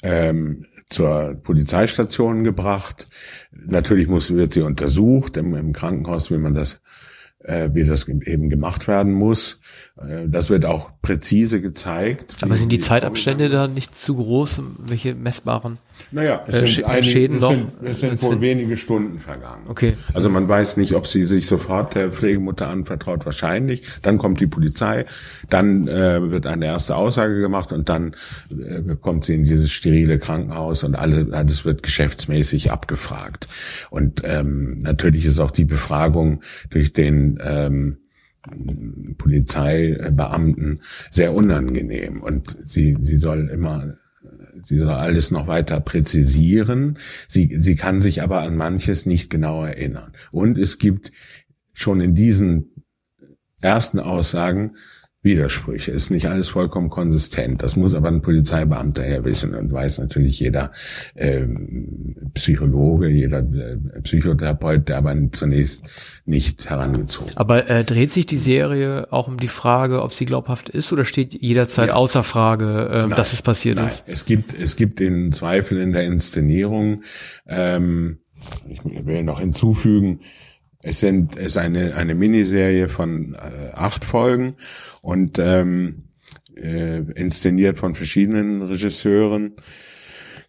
ähm, 0.03 0.65
zur 0.93 1.35
Polizeistation 1.35 2.45
gebracht. 2.45 3.09
Natürlich 3.51 4.09
muss, 4.09 4.35
wird 4.35 4.53
sie 4.53 4.63
untersucht 4.63 5.37
im, 5.37 5.55
im 5.55 5.73
Krankenhaus, 5.73 6.31
wie 6.31 6.39
man 6.39 6.55
das, 6.55 6.81
äh, 7.41 7.71
wie 7.73 7.85
das 7.85 8.09
eben 8.09 8.49
gemacht 8.51 8.89
werden 8.89 9.13
muss. 9.13 9.61
Äh, 9.97 10.29
das 10.29 10.51
wird 10.51 10.65
auch 10.65 10.91
präzise 11.03 11.61
gezeigt. 11.61 12.37
Aber 12.43 12.57
sind 12.57 12.73
die 12.73 12.79
Zeitabstände 12.79 13.49
da 13.49 13.69
nicht 13.69 13.97
zu 13.97 14.17
groß? 14.17 14.63
Welche 14.79 15.15
messbaren? 15.15 15.79
Naja, 16.11 16.43
es 16.47 16.55
äh, 16.63 16.67
sind, 16.67 16.85
einige, 16.85 17.05
Schäden 17.05 17.37
es 17.37 17.43
noch. 17.43 17.51
sind, 17.51 17.73
es 17.85 18.01
sind 18.01 18.15
Es 18.15 18.23
wohl 18.23 18.41
wenige 18.41 18.77
Stunden 18.77 19.19
vergangen. 19.19 19.65
Okay. 19.69 19.95
Also 20.15 20.31
man 20.31 20.49
weiß 20.49 20.77
nicht, 20.79 20.95
ob 20.95 21.07
sie 21.07 21.23
sich 21.23 21.47
sofort 21.47 21.95
der 21.95 22.11
Pflegemutter 22.11 22.69
anvertraut, 22.69 23.27
wahrscheinlich. 23.27 23.83
Dann 24.01 24.19
kommt 24.19 24.41
die 24.41 24.47
Polizei, 24.47 25.05
dann 25.51 25.87
äh, 25.89 26.31
wird 26.31 26.47
eine 26.47 26.67
erste 26.67 26.97
Aussage 26.97 27.41
gemacht 27.41 27.73
und 27.73 27.89
dann 27.89 28.15
äh, 28.51 28.97
kommt 29.01 29.25
sie 29.25 29.35
in 29.35 29.45
dieses 29.45 29.71
sterile 29.71 30.19
Krankenhaus 30.19 30.85
und 30.85 30.97
alle, 30.97 31.29
alles 31.33 31.65
wird 31.65 31.83
geschäftsmäßig 31.83 32.73
abgefragt. 32.73 33.47
Und 33.91 34.23
ähm, 34.25 34.79
natürlich 34.79 35.27
ist 35.27 35.41
auch 35.41 35.51
die 35.51 35.65
Befragung 35.65 36.43
durch 36.71 36.93
den 36.93 37.39
ähm, 37.45 37.99
Polizeibeamten 39.19 40.81
sehr 41.11 41.35
unangenehm 41.35 42.23
und 42.23 42.57
sie, 42.65 42.97
sie 43.01 43.17
soll 43.17 43.49
immer 43.49 43.95
Sie 44.65 44.79
soll 44.79 44.91
alles 44.91 45.33
noch 45.33 45.49
weiter 45.49 45.81
präzisieren. 45.81 46.99
Sie, 47.27 47.57
sie 47.59 47.75
kann 47.75 48.01
sich 48.01 48.23
aber 48.23 48.43
an 48.43 48.55
manches 48.55 49.07
nicht 49.07 49.29
genau 49.29 49.65
erinnern. 49.65 50.13
Und 50.31 50.57
es 50.57 50.79
gibt 50.79 51.11
schon 51.73 52.01
in 52.01 52.15
diesen 52.15 52.85
ersten 53.61 53.99
Aussagen 53.99 54.77
Widersprüche. 55.23 55.93
Ist 55.93 56.11
nicht 56.11 56.27
alles 56.27 56.49
vollkommen 56.49 56.89
konsistent. 56.91 57.63
Das 57.63 57.77
muss 57.77 57.95
aber 57.95 58.09
ein 58.09 58.23
Polizeibeamter 58.23 59.07
ja 59.09 59.25
wissen 59.25 59.55
und 59.55 59.73
weiß 59.73 59.99
natürlich 59.99 60.41
jeder 60.41 60.73
ähm, 61.15 62.17
Psychologe, 62.35 63.09
jeder 63.09 63.39
äh, 63.39 63.77
Psychotherapeut, 64.03 64.89
der 64.89 64.99
aber 64.99 65.17
zunächst 65.31 65.85
nicht 66.25 66.69
herangezogen. 66.69 67.31
Aber 67.37 67.71
äh, 67.71 67.85
dreht 67.85 68.11
sich 68.13 68.27
die 68.27 68.39
Serie 68.39 69.13
auch 69.13 69.29
um 69.29 69.37
die 69.39 69.49
Frage, 69.49 70.03
ob 70.03 70.13
sie 70.13 70.25
glaubhaft 70.27 70.69
ist 70.69 70.93
oder 70.93 71.05
steht 71.05 71.35
jederzeit 71.41 71.89
Ja. 71.89 71.95
außer 71.95 72.23
Frage, 72.25 72.89
äh, 72.91 72.99
Nein, 73.07 73.11
dass 73.11 73.33
es 73.33 73.43
passiert 73.43 73.77
Nein, 73.77 73.89
ist? 73.89 74.05
es 74.09 74.25
gibt, 74.25 74.59
es 74.59 74.77
gibt 74.77 74.99
den 74.99 75.31
Zweifel 75.33 75.81
in 75.81 75.93
der 75.93 76.05
Inszenierung. 76.05 77.03
Ähm, 77.47 78.19
ich 78.69 78.81
will 78.85 79.23
noch 79.23 79.39
hinzufügen, 79.39 80.21
es 80.83 81.01
sind, 81.01 81.37
es 81.37 81.47
ist 81.47 81.57
eine, 81.57 81.95
eine 81.95 82.15
Miniserie 82.15 82.89
von 82.89 83.35
äh, 83.35 83.73
acht 83.75 84.05
Folgen 84.05 84.55
und 85.01 85.39
ähm, 85.39 86.05
äh, 86.57 86.99
inszeniert 86.99 87.79
von 87.79 87.95
verschiedenen 87.95 88.63
Regisseuren. 88.63 89.53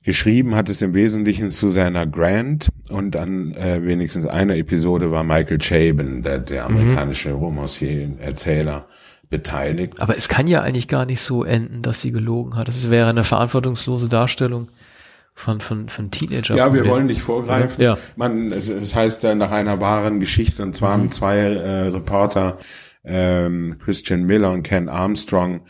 Geschrieben 0.03 0.55
hat 0.55 0.67
es 0.67 0.81
im 0.81 0.93
Wesentlichen 0.93 1.49
Susanna 1.49 2.03
Grant 2.03 2.69
und 2.89 3.15
an 3.15 3.53
äh, 3.53 3.81
wenigstens 3.83 4.25
einer 4.25 4.57
Episode 4.57 5.11
war 5.11 5.23
Michael 5.23 5.59
Chabon, 5.59 6.23
der, 6.23 6.39
der 6.39 6.65
amerikanische 6.65 7.31
Romancier-Erzähler, 7.31 8.87
beteiligt. 9.29 10.01
Aber 10.01 10.17
es 10.17 10.27
kann 10.27 10.47
ja 10.47 10.61
eigentlich 10.61 10.89
gar 10.89 11.05
nicht 11.05 11.21
so 11.21 11.43
enden, 11.43 11.81
dass 11.81 12.01
sie 12.01 12.11
gelogen 12.11 12.55
hat. 12.55 12.67
Das 12.67 12.89
wäre 12.91 13.09
eine 13.09 13.23
verantwortungslose 13.23 14.09
Darstellung 14.09 14.67
von, 15.35 15.59
von, 15.61 15.89
von 15.89 16.11
Teenager. 16.11 16.55
Ja, 16.55 16.73
wir 16.73 16.87
wollen 16.87 17.07
nicht 17.07 17.21
vorgreifen. 17.21 17.81
Ja. 17.83 17.97
Man, 18.15 18.51
es, 18.51 18.69
es 18.69 18.95
heißt 18.95 19.23
ja 19.23 19.35
nach 19.35 19.51
einer 19.51 19.81
wahren 19.81 20.19
Geschichte 20.19 20.63
und 20.63 20.75
zwar 20.75 20.93
haben 20.93 21.11
zwei 21.11 21.37
äh, 21.37 21.87
Reporter 21.87 22.57
ähm, 23.03 23.77
Christian 23.83 24.23
Miller 24.23 24.51
und 24.51 24.63
Ken 24.63 24.89
Armstrong 24.89 25.61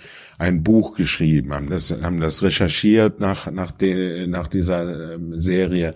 ein 0.43 0.61
Buch 0.61 0.95
geschrieben, 0.97 1.53
haben 1.53 1.69
das, 1.69 1.95
haben 2.01 2.19
das 2.19 2.43
recherchiert 2.43 3.21
nach 3.21 3.49
nach, 3.49 3.71
de, 3.71 4.27
nach 4.27 4.49
dieser 4.49 5.13
ähm, 5.13 5.39
Serie 5.39 5.95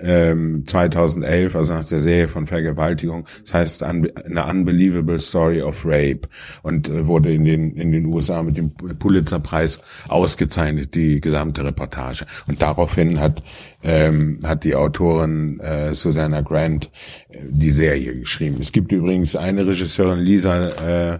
ähm, 0.00 0.64
2011, 0.66 1.54
also 1.54 1.74
nach 1.74 1.84
der 1.84 2.00
Serie 2.00 2.28
von 2.28 2.46
Vergewaltigung. 2.46 3.26
Das 3.42 3.52
heißt 3.52 3.82
eine 3.82 4.46
unbelievable 4.46 5.20
story 5.20 5.60
of 5.60 5.84
rape 5.84 6.22
und 6.62 6.88
äh, 6.88 7.06
wurde 7.06 7.34
in 7.34 7.44
den 7.44 7.76
in 7.76 7.92
den 7.92 8.06
USA 8.06 8.42
mit 8.42 8.56
dem 8.56 8.70
Pulitzerpreis 8.74 9.80
ausgezeichnet 10.08 10.94
die 10.94 11.20
gesamte 11.20 11.62
Reportage. 11.62 12.24
Und 12.46 12.62
daraufhin 12.62 13.20
hat 13.20 13.42
ähm, 13.82 14.40
hat 14.42 14.64
die 14.64 14.74
Autorin 14.74 15.60
äh, 15.60 15.92
Susanna 15.92 16.40
Grant 16.40 16.90
äh, 17.28 17.40
die 17.50 17.70
Serie 17.70 18.18
geschrieben. 18.18 18.56
Es 18.58 18.72
gibt 18.72 18.90
übrigens 18.90 19.36
eine 19.36 19.66
Regisseurin 19.66 20.20
Lisa 20.20 21.14
äh, 21.14 21.18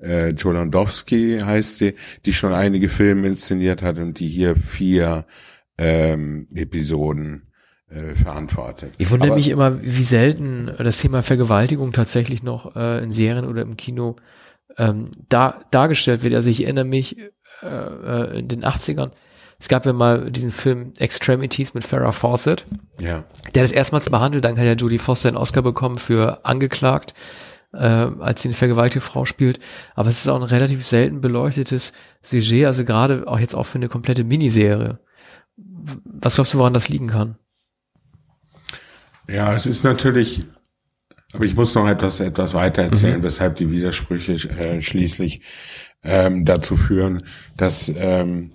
äh, 0.00 0.30
Jolandowski 0.30 1.40
heißt 1.44 1.78
sie, 1.78 1.94
die 2.24 2.32
schon 2.32 2.52
einige 2.52 2.88
Filme 2.88 3.26
inszeniert 3.28 3.82
hat 3.82 3.98
und 3.98 4.18
die 4.20 4.28
hier 4.28 4.56
vier 4.56 5.26
ähm, 5.78 6.46
Episoden 6.54 7.48
äh, 7.90 8.14
verantwortet. 8.14 8.92
Ich 8.98 9.10
wundere 9.10 9.30
Aber- 9.30 9.36
mich 9.36 9.48
immer, 9.48 9.82
wie 9.82 10.02
selten 10.02 10.70
das 10.78 11.00
Thema 11.00 11.22
Vergewaltigung 11.22 11.92
tatsächlich 11.92 12.42
noch 12.42 12.76
äh, 12.76 13.02
in 13.02 13.12
Serien 13.12 13.44
oder 13.46 13.62
im 13.62 13.76
Kino 13.76 14.16
ähm, 14.76 15.10
da, 15.28 15.60
dargestellt 15.70 16.22
wird. 16.22 16.34
Also 16.34 16.50
ich 16.50 16.62
erinnere 16.64 16.84
mich 16.84 17.18
äh, 17.18 17.66
äh, 17.66 18.38
in 18.40 18.48
den 18.48 18.64
80ern, 18.64 19.10
es 19.60 19.66
gab 19.68 19.86
ja 19.86 19.92
mal 19.92 20.30
diesen 20.30 20.52
Film 20.52 20.92
Extremities 20.98 21.74
mit 21.74 21.84
Farrah 21.84 22.12
Fawcett, 22.12 22.64
Ja. 23.00 23.24
der 23.54 23.62
das 23.64 23.72
erstmals 23.72 24.08
behandelt, 24.08 24.44
dann 24.44 24.56
hat 24.56 24.64
ja 24.64 24.74
Jodie 24.74 24.98
Foster 24.98 25.28
einen 25.30 25.36
Oscar 25.36 25.62
bekommen 25.62 25.96
für 25.98 26.44
angeklagt, 26.44 27.12
äh, 27.72 27.78
als 27.78 28.42
sie 28.42 28.48
eine 28.48 28.56
vergewaltigte 28.56 29.00
Frau 29.00 29.24
spielt. 29.24 29.60
Aber 29.94 30.08
es 30.08 30.20
ist 30.20 30.28
auch 30.28 30.36
ein 30.36 30.42
relativ 30.42 30.84
selten 30.86 31.20
beleuchtetes 31.20 31.92
Sujet, 32.22 32.66
also 32.66 32.84
gerade 32.84 33.26
auch 33.26 33.38
jetzt 33.38 33.54
auch 33.54 33.66
für 33.66 33.78
eine 33.78 33.88
komplette 33.88 34.24
Miniserie. 34.24 34.98
Was 35.56 36.36
glaubst 36.36 36.54
du, 36.54 36.58
woran 36.58 36.74
das 36.74 36.88
liegen 36.88 37.08
kann? 37.08 37.36
Ja, 39.28 39.52
es 39.52 39.66
ist 39.66 39.84
natürlich, 39.84 40.42
aber 41.32 41.44
ich 41.44 41.54
muss 41.54 41.74
noch 41.74 41.86
etwas, 41.86 42.20
etwas 42.20 42.54
weiter 42.54 42.82
erzählen, 42.82 43.22
weshalb 43.22 43.56
die 43.56 43.70
Widersprüche 43.70 44.32
äh, 44.32 44.80
schließlich 44.80 45.42
ähm, 46.02 46.44
dazu 46.44 46.76
führen, 46.76 47.22
dass, 47.56 47.92
ähm, 47.94 48.52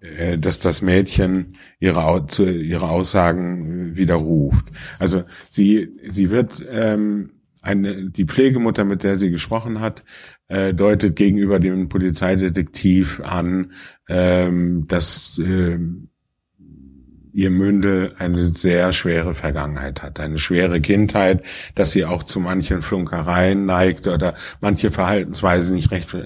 äh, 0.00 0.38
dass 0.38 0.58
das 0.58 0.82
Mädchen 0.82 1.56
ihre, 1.78 2.26
ihre 2.38 2.88
Aussagen 2.88 3.94
widerruft. 3.96 4.66
Also 4.98 5.22
sie, 5.50 5.92
sie 6.02 6.30
wird 6.30 6.66
ähm, 6.68 7.37
eine, 7.62 8.10
die 8.10 8.24
Pflegemutter, 8.24 8.84
mit 8.84 9.02
der 9.02 9.16
sie 9.16 9.30
gesprochen 9.30 9.80
hat, 9.80 10.04
äh, 10.48 10.74
deutet 10.74 11.16
gegenüber 11.16 11.60
dem 11.60 11.88
Polizeidetektiv 11.88 13.20
an, 13.24 13.72
ähm, 14.08 14.86
dass 14.88 15.38
ähm, 15.38 16.08
ihr 17.32 17.50
Mündel 17.50 18.14
eine 18.18 18.46
sehr 18.46 18.92
schwere 18.92 19.34
Vergangenheit 19.34 20.02
hat, 20.02 20.18
eine 20.18 20.38
schwere 20.38 20.80
Kindheit, 20.80 21.44
dass 21.74 21.92
sie 21.92 22.04
auch 22.04 22.24
zu 22.24 22.40
manchen 22.40 22.82
Flunkereien 22.82 23.64
neigt 23.64 24.08
oder 24.08 24.34
manche 24.60 24.90
Verhaltensweisen 24.90 25.76
nicht 25.76 25.90
recht 25.90 26.16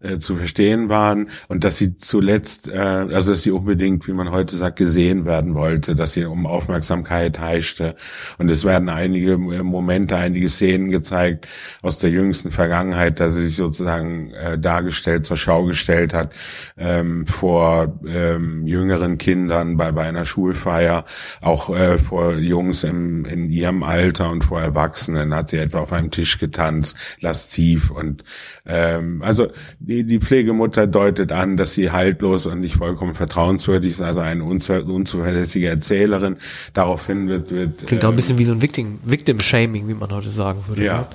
äh, 0.00 0.18
zu 0.18 0.36
verstehen 0.36 0.88
waren 0.88 1.30
und 1.48 1.64
dass 1.64 1.78
sie 1.78 1.96
zuletzt, 1.96 2.68
äh, 2.68 2.78
also 2.78 3.32
dass 3.32 3.42
sie 3.42 3.50
unbedingt, 3.50 4.06
wie 4.06 4.12
man 4.12 4.30
heute 4.30 4.56
sagt, 4.56 4.76
gesehen 4.76 5.24
werden 5.24 5.54
wollte, 5.54 5.94
dass 5.94 6.12
sie 6.12 6.24
um 6.24 6.46
Aufmerksamkeit 6.46 7.38
heischte. 7.40 7.96
Und 8.38 8.50
es 8.50 8.64
werden 8.64 8.88
einige 8.88 9.32
äh, 9.32 9.62
Momente, 9.62 10.16
einige 10.16 10.48
Szenen 10.48 10.90
gezeigt 10.90 11.48
aus 11.82 11.98
der 11.98 12.10
jüngsten 12.10 12.50
Vergangenheit, 12.50 13.20
dass 13.20 13.34
sie 13.34 13.44
sich 13.44 13.56
sozusagen 13.56 14.32
äh, 14.32 14.58
dargestellt, 14.58 15.24
zur 15.24 15.36
Schau 15.36 15.64
gestellt 15.64 16.12
hat 16.12 16.34
ähm, 16.76 17.26
vor 17.26 17.98
ähm, 18.06 18.66
jüngeren 18.66 19.18
Kindern 19.18 19.76
bei, 19.76 19.92
bei 19.92 20.04
einer 20.04 20.24
Schulfeier, 20.24 21.04
auch 21.40 21.74
äh, 21.74 21.98
vor 21.98 22.34
Jungs 22.34 22.84
im, 22.84 23.24
in 23.24 23.50
ihrem 23.50 23.82
Alter 23.82 24.30
und 24.30 24.44
vor 24.44 24.60
Erwachsenen 24.60 25.34
hat 25.34 25.50
sie 25.50 25.58
etwa 25.58 25.80
auf 25.80 25.92
einem 25.92 26.10
Tisch 26.10 26.38
getanzt, 26.38 26.96
lasziv 27.20 27.90
und 27.90 28.24
ähm, 28.66 29.22
also 29.22 29.48
die, 29.86 30.04
die 30.04 30.18
Pflegemutter 30.18 30.86
deutet 30.86 31.30
an, 31.30 31.56
dass 31.56 31.74
sie 31.74 31.92
haltlos 31.92 32.46
und 32.46 32.60
nicht 32.60 32.76
vollkommen 32.76 33.14
vertrauenswürdig 33.14 33.92
ist, 33.92 34.02
also 34.02 34.20
eine 34.20 34.42
unzu- 34.42 34.82
unzuverlässige 34.82 35.68
Erzählerin. 35.68 36.36
Daraufhin 36.74 37.28
wird, 37.28 37.52
wird 37.52 37.86
Klingt 37.86 38.04
auch 38.04 38.08
ein 38.08 38.12
ähm, 38.12 38.16
bisschen 38.16 38.38
wie 38.38 38.44
so 38.44 38.52
ein 38.52 38.62
Victim, 38.62 38.98
Victim-Shaming, 39.04 39.86
wie 39.88 39.94
man 39.94 40.10
heute 40.10 40.30
sagen 40.30 40.64
würde. 40.66 40.84
ja. 40.84 40.98
ne? 40.98 41.06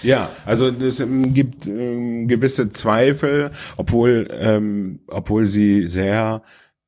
Ja, 0.00 0.30
also 0.46 0.68
es 0.68 1.00
ähm, 1.00 1.34
gibt 1.34 1.66
ähm, 1.66 2.28
gewisse 2.28 2.70
Zweifel, 2.70 3.50
obwohl 3.76 4.28
ähm, 4.30 5.00
obwohl 5.08 5.44
sie 5.44 5.88
sehr 5.88 6.42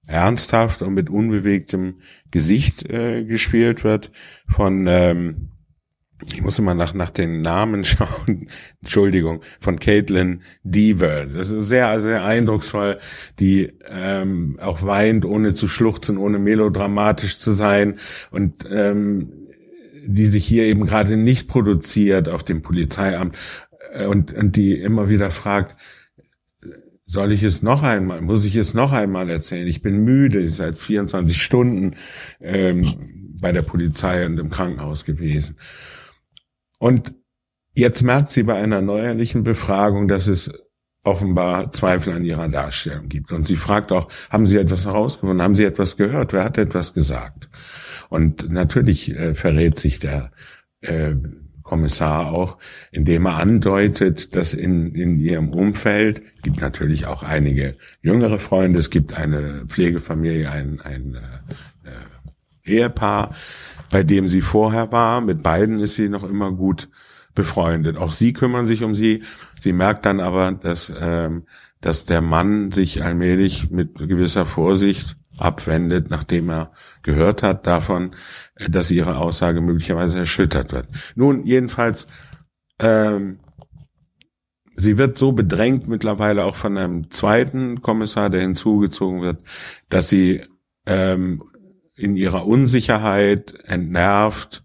ernsthaft 0.07 0.83
und 0.83 0.95
mit 0.95 1.11
unbewegtem 1.11 1.97
Gesicht 2.31 2.89
äh, 2.89 3.25
gespielt 3.25 3.83
wird 3.83 4.13
von 4.49 4.87
ähm, 4.89 5.49
ich 6.27 6.43
muss 6.43 6.59
immer 6.59 6.75
nach, 6.75 6.95
nach 6.95 7.11
den 7.11 7.43
Namen 7.43 7.85
schauen. 7.85 8.49
Entschuldigung, 8.81 9.41
von 9.59 9.79
Caitlin 9.79 10.43
Deaver. 10.63 11.27
Das 11.27 11.51
ist 11.51 11.69
sehr, 11.69 11.99
sehr 12.01 12.25
eindrucksvoll, 12.25 12.99
die 13.39 13.73
ähm, 13.89 14.59
auch 14.61 14.83
weint, 14.83 15.25
ohne 15.25 15.55
zu 15.55 15.69
schluchzen, 15.69 16.17
ohne 16.17 16.39
melodramatisch 16.39 17.39
zu 17.39 17.53
sein 17.53 17.97
und 18.31 18.67
ähm, 18.71 19.33
die 20.07 20.27
sich 20.27 20.47
hier 20.47 20.65
eben 20.65 20.87
gerade 20.87 21.17
nicht 21.17 21.49
produziert 21.49 22.29
auf 22.29 22.43
dem 22.43 22.63
Polizeiamt 22.63 23.37
äh, 23.93 24.07
und, 24.07 24.33
und 24.33 24.57
die 24.57 24.79
immer 24.79 25.09
wieder 25.09 25.31
fragt, 25.31 25.77
soll 27.07 27.33
ich 27.33 27.43
es 27.43 27.63
noch 27.63 27.83
einmal, 27.83 28.21
muss 28.21 28.45
ich 28.45 28.55
es 28.55 28.73
noch 28.73 28.93
einmal 28.93 29.29
erzählen? 29.31 29.67
Ich 29.67 29.83
bin 29.83 30.05
müde, 30.05 30.41
ich 30.41 30.55
seit 30.55 30.79
24 30.79 31.43
Stunden 31.43 31.97
ähm, 32.41 32.85
bei 33.41 33.51
der 33.51 33.63
Polizei 33.63 34.25
und 34.27 34.39
im 34.39 34.49
Krankenhaus 34.49 35.05
gewesen. 35.05 35.57
Und 36.81 37.15
jetzt 37.75 38.03
merkt 38.03 38.31
sie 38.31 38.43
bei 38.43 38.55
einer 38.55 38.81
neuerlichen 38.81 39.45
Befragung, 39.45 40.09
dass 40.09 40.27
es 40.27 40.51
offenbar 41.05 41.71
Zweifel 41.73 42.15
an 42.15 42.25
ihrer 42.25 42.49
Darstellung 42.49 43.09
gibt. 43.09 43.33
Und 43.33 43.47
sie 43.47 43.57
fragt 43.57 43.93
auch, 43.93 44.09
haben 44.31 44.47
Sie 44.47 44.57
etwas 44.57 44.87
herausgefunden? 44.87 45.43
Haben 45.43 45.55
Sie 45.55 45.65
etwas 45.65 45.97
gehört? 45.97 46.33
Wer 46.33 46.45
hat 46.45 46.59
etwas 46.59 46.95
gesagt? 46.95 47.49
Und 48.09 48.51
natürlich 48.51 49.15
äh, 49.15 49.35
verrät 49.35 49.79
sich 49.79 49.99
der 49.99 50.33
äh, 50.81 51.15
Kommissar 51.63 52.33
auch, 52.33 52.59
indem 52.91 53.27
er 53.27 53.37
andeutet, 53.37 54.35
dass 54.35 54.55
in, 54.55 54.95
in 54.95 55.15
ihrem 55.15 55.51
Umfeld 55.51 56.23
gibt 56.43 56.61
natürlich 56.61 57.07
auch 57.07 57.23
einige 57.23 57.77
jüngere 58.01 58.39
Freunde, 58.39 58.79
es 58.79 58.91
gibt 58.91 59.15
eine 59.15 59.67
Pflegefamilie, 59.69 60.51
ein, 60.51 60.81
ein 60.81 61.15
äh, 61.15 61.91
äh, 61.91 62.77
Ehepaar, 62.77 63.35
bei 63.91 64.03
dem 64.03 64.29
sie 64.29 64.41
vorher 64.41 64.91
war. 64.93 65.21
Mit 65.21 65.43
beiden 65.43 65.81
ist 65.81 65.97
sie 65.97 66.09
noch 66.09 66.25
immer 66.25 66.53
gut 66.53 66.89
befreundet. 67.35 67.97
Auch 67.97 68.13
sie 68.13 68.33
kümmern 68.33 68.67
sich 68.67 68.83
um 68.83 68.95
sie. 68.95 69.23
Sie 69.57 69.73
merkt 69.73 70.07
dann 70.07 70.21
aber, 70.21 70.53
dass, 70.53 70.93
ähm, 70.99 71.45
dass 71.81 72.05
der 72.05 72.21
Mann 72.21 72.71
sich 72.71 73.05
allmählich 73.05 73.71
mit 73.71 73.95
gewisser 73.99 74.47
Vorsicht 74.47 75.17
abwendet, 75.39 76.11
nachdem 76.11 76.51
er 76.51 76.73
gehört 77.03 77.43
hat 77.43 77.67
davon, 77.67 78.13
äh, 78.57 78.69
dass 78.69 78.91
ihre 78.91 79.17
Aussage 79.19 79.61
möglicherweise 79.61 80.19
erschüttert 80.19 80.73
wird. 80.73 80.89
Nun, 81.15 81.45
jedenfalls, 81.45 82.07
ähm, 82.79 83.41
sie 84.75 84.99
wird 84.99 85.17
so 85.17 85.33
bedrängt 85.33 85.89
mittlerweile 85.89 86.45
auch 86.45 86.57
von 86.57 86.77
einem 86.77 87.11
zweiten 87.11 87.81
Kommissar, 87.83 88.31
der 88.31 88.41
hinzugezogen 88.41 89.23
wird, 89.23 89.43
dass 89.89 90.09
sie 90.09 90.43
ähm, 90.87 91.43
in 92.01 92.17
ihrer 92.17 92.47
Unsicherheit 92.47 93.55
entnervt 93.65 94.63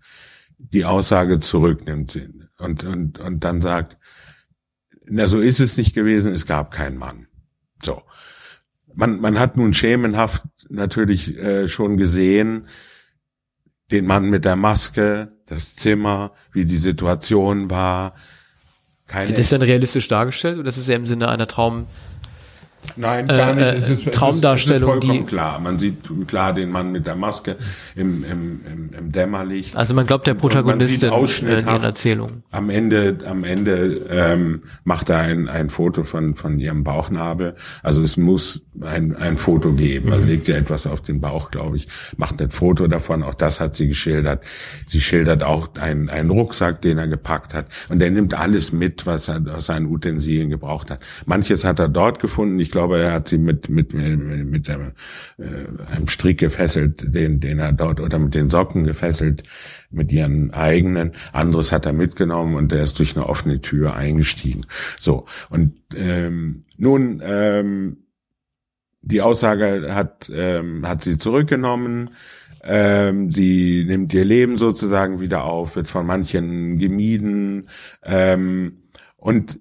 die 0.58 0.86
Aussage 0.86 1.40
zurücknimmt 1.40 2.20
und, 2.58 2.84
und, 2.84 3.20
und 3.20 3.44
dann 3.44 3.62
sagt, 3.62 3.98
na, 5.08 5.28
so 5.28 5.40
ist 5.40 5.60
es 5.60 5.78
nicht 5.78 5.94
gewesen, 5.94 6.32
es 6.32 6.46
gab 6.46 6.72
keinen 6.72 6.98
Mann. 6.98 7.28
So. 7.84 8.02
Man, 8.94 9.20
man 9.20 9.38
hat 9.38 9.58
nun 9.58 9.74
schemenhaft 9.74 10.44
natürlich 10.70 11.38
äh, 11.38 11.68
schon 11.68 11.98
gesehen, 11.98 12.68
den 13.92 14.06
Mann 14.06 14.30
mit 14.30 14.46
der 14.46 14.56
Maske, 14.56 15.34
das 15.46 15.76
Zimmer, 15.76 16.32
wie 16.54 16.66
die 16.66 16.78
Situation 16.78 17.70
war. 17.70 18.16
Keine 19.06 19.28
Wird 19.28 19.38
das 19.38 19.50
dann 19.50 19.62
realistisch 19.62 20.08
dargestellt 20.08 20.58
oder 20.58 20.70
ist 20.70 20.78
es 20.78 20.90
eher 20.90 20.96
im 20.96 21.06
Sinne 21.06 21.28
einer 21.28 21.46
Traum, 21.46 21.86
Nein, 22.96 23.28
gar 23.28 23.54
nicht. 23.54 23.66
Äh, 23.66 23.76
es 23.76 23.90
ist, 23.90 24.14
Traumdarstellung, 24.14 24.90
es 24.90 24.96
ist 24.96 25.06
vollkommen 25.06 25.26
die 25.26 25.26
klar. 25.26 25.60
Man 25.60 25.80
sieht 25.80 25.98
klar 26.28 26.54
den 26.54 26.70
Mann 26.70 26.92
mit 26.92 27.08
der 27.08 27.16
Maske 27.16 27.58
im, 27.96 28.24
im, 28.24 28.62
im, 28.72 28.90
im 28.98 29.12
Dämmerlicht. 29.12 29.76
Also 29.76 29.94
man 29.94 30.06
glaubt 30.06 30.28
der 30.28 30.34
Protagonist 30.34 31.04
in, 31.04 31.12
in 31.12 31.68
ihren 31.68 31.84
Erzählungen. 31.84 32.44
Am 32.52 32.70
Ende, 32.70 33.18
am 33.26 33.44
Ende 33.44 34.06
ähm, 34.10 34.64
macht 34.84 35.10
er 35.10 35.20
ein, 35.20 35.48
ein 35.48 35.70
Foto 35.70 36.04
von 36.04 36.36
von 36.36 36.60
ihrem 36.60 36.84
Bauchnabel. 36.84 37.56
Also 37.84 38.02
es 38.02 38.18
muss 38.18 38.65
ein, 38.82 39.16
ein 39.16 39.38
Foto 39.38 39.74
geben. 39.74 40.12
Also 40.12 40.26
legt 40.26 40.48
ja 40.48 40.56
etwas 40.56 40.88
auf 40.88 41.02
den 41.02 41.22
Bauch, 41.22 41.52
glaube 41.52 41.78
ich, 41.78 41.88
macht 42.18 42.42
ein 42.42 42.50
Foto 42.50 42.88
davon. 42.88 43.24
Auch 43.24 43.34
das 43.34 43.60
hat 43.60 43.76
sie 43.76 43.88
geschildert. 43.88 44.44
Sie 44.86 45.02
schildert 45.02 45.44
auch 45.44 45.76
einen, 45.76 46.10
einen 46.10 46.30
Rucksack, 46.30 46.82
den 46.82 46.98
er 46.98 47.08
gepackt 47.08 47.54
hat. 47.54 47.68
Und 47.90 48.02
er 48.02 48.12
nimmt 48.12 48.34
alles 48.34 48.72
mit, 48.72 49.06
was 49.06 49.28
er 49.28 49.42
aus 49.54 49.68
seinen 49.68 49.88
Utensilien 49.88 50.50
gebraucht 50.50 50.92
hat. 50.92 51.00
Manches 51.26 51.64
hat 51.64 51.80
er 51.80 51.90
dort 51.90 52.20
gefunden. 52.20 52.60
Ich 52.60 52.72
glaube, 52.72 53.00
er 53.00 53.14
hat 53.14 53.28
sie 53.28 53.38
mit 53.38 53.70
mit 53.70 53.94
mit 53.94 54.70
einem, 54.70 54.92
äh, 55.38 55.94
einem 55.94 56.08
Strick 56.08 56.40
gefesselt, 56.40 57.06
den 57.14 57.40
den 57.40 57.60
er 57.60 57.74
dort 57.74 58.00
oder 58.00 58.20
mit 58.20 58.36
den 58.36 58.50
Socken 58.50 58.84
gefesselt, 58.84 59.44
mit 59.92 60.12
ihren 60.12 60.54
eigenen. 60.54 61.12
Anderes 61.34 61.72
hat 61.72 61.86
er 61.86 61.94
mitgenommen 61.94 62.56
und 62.56 62.72
er 62.72 62.84
ist 62.84 63.00
durch 63.00 63.16
eine 63.16 63.28
offene 63.28 63.62
Tür 63.62 63.96
eingestiegen. 63.96 64.62
So 65.00 65.26
und 65.50 65.74
ähm, 65.96 66.66
nun 66.78 67.22
ähm, 67.24 67.98
die 69.06 69.22
Aussage 69.22 69.94
hat 69.94 70.32
ähm, 70.34 70.88
hat 70.88 71.02
sie 71.02 71.18
zurückgenommen. 71.18 72.10
Ähm, 72.64 73.32
sie 73.32 73.86
nimmt 73.86 74.14
ihr 74.14 74.26
Leben 74.26 74.58
sozusagen 74.58 75.20
wieder 75.20 75.44
auf, 75.46 75.76
wird 75.76 75.88
von 75.88 76.06
manchen 76.06 76.80
gemieden 76.80 77.70
ähm, 78.04 78.80
und 79.18 79.60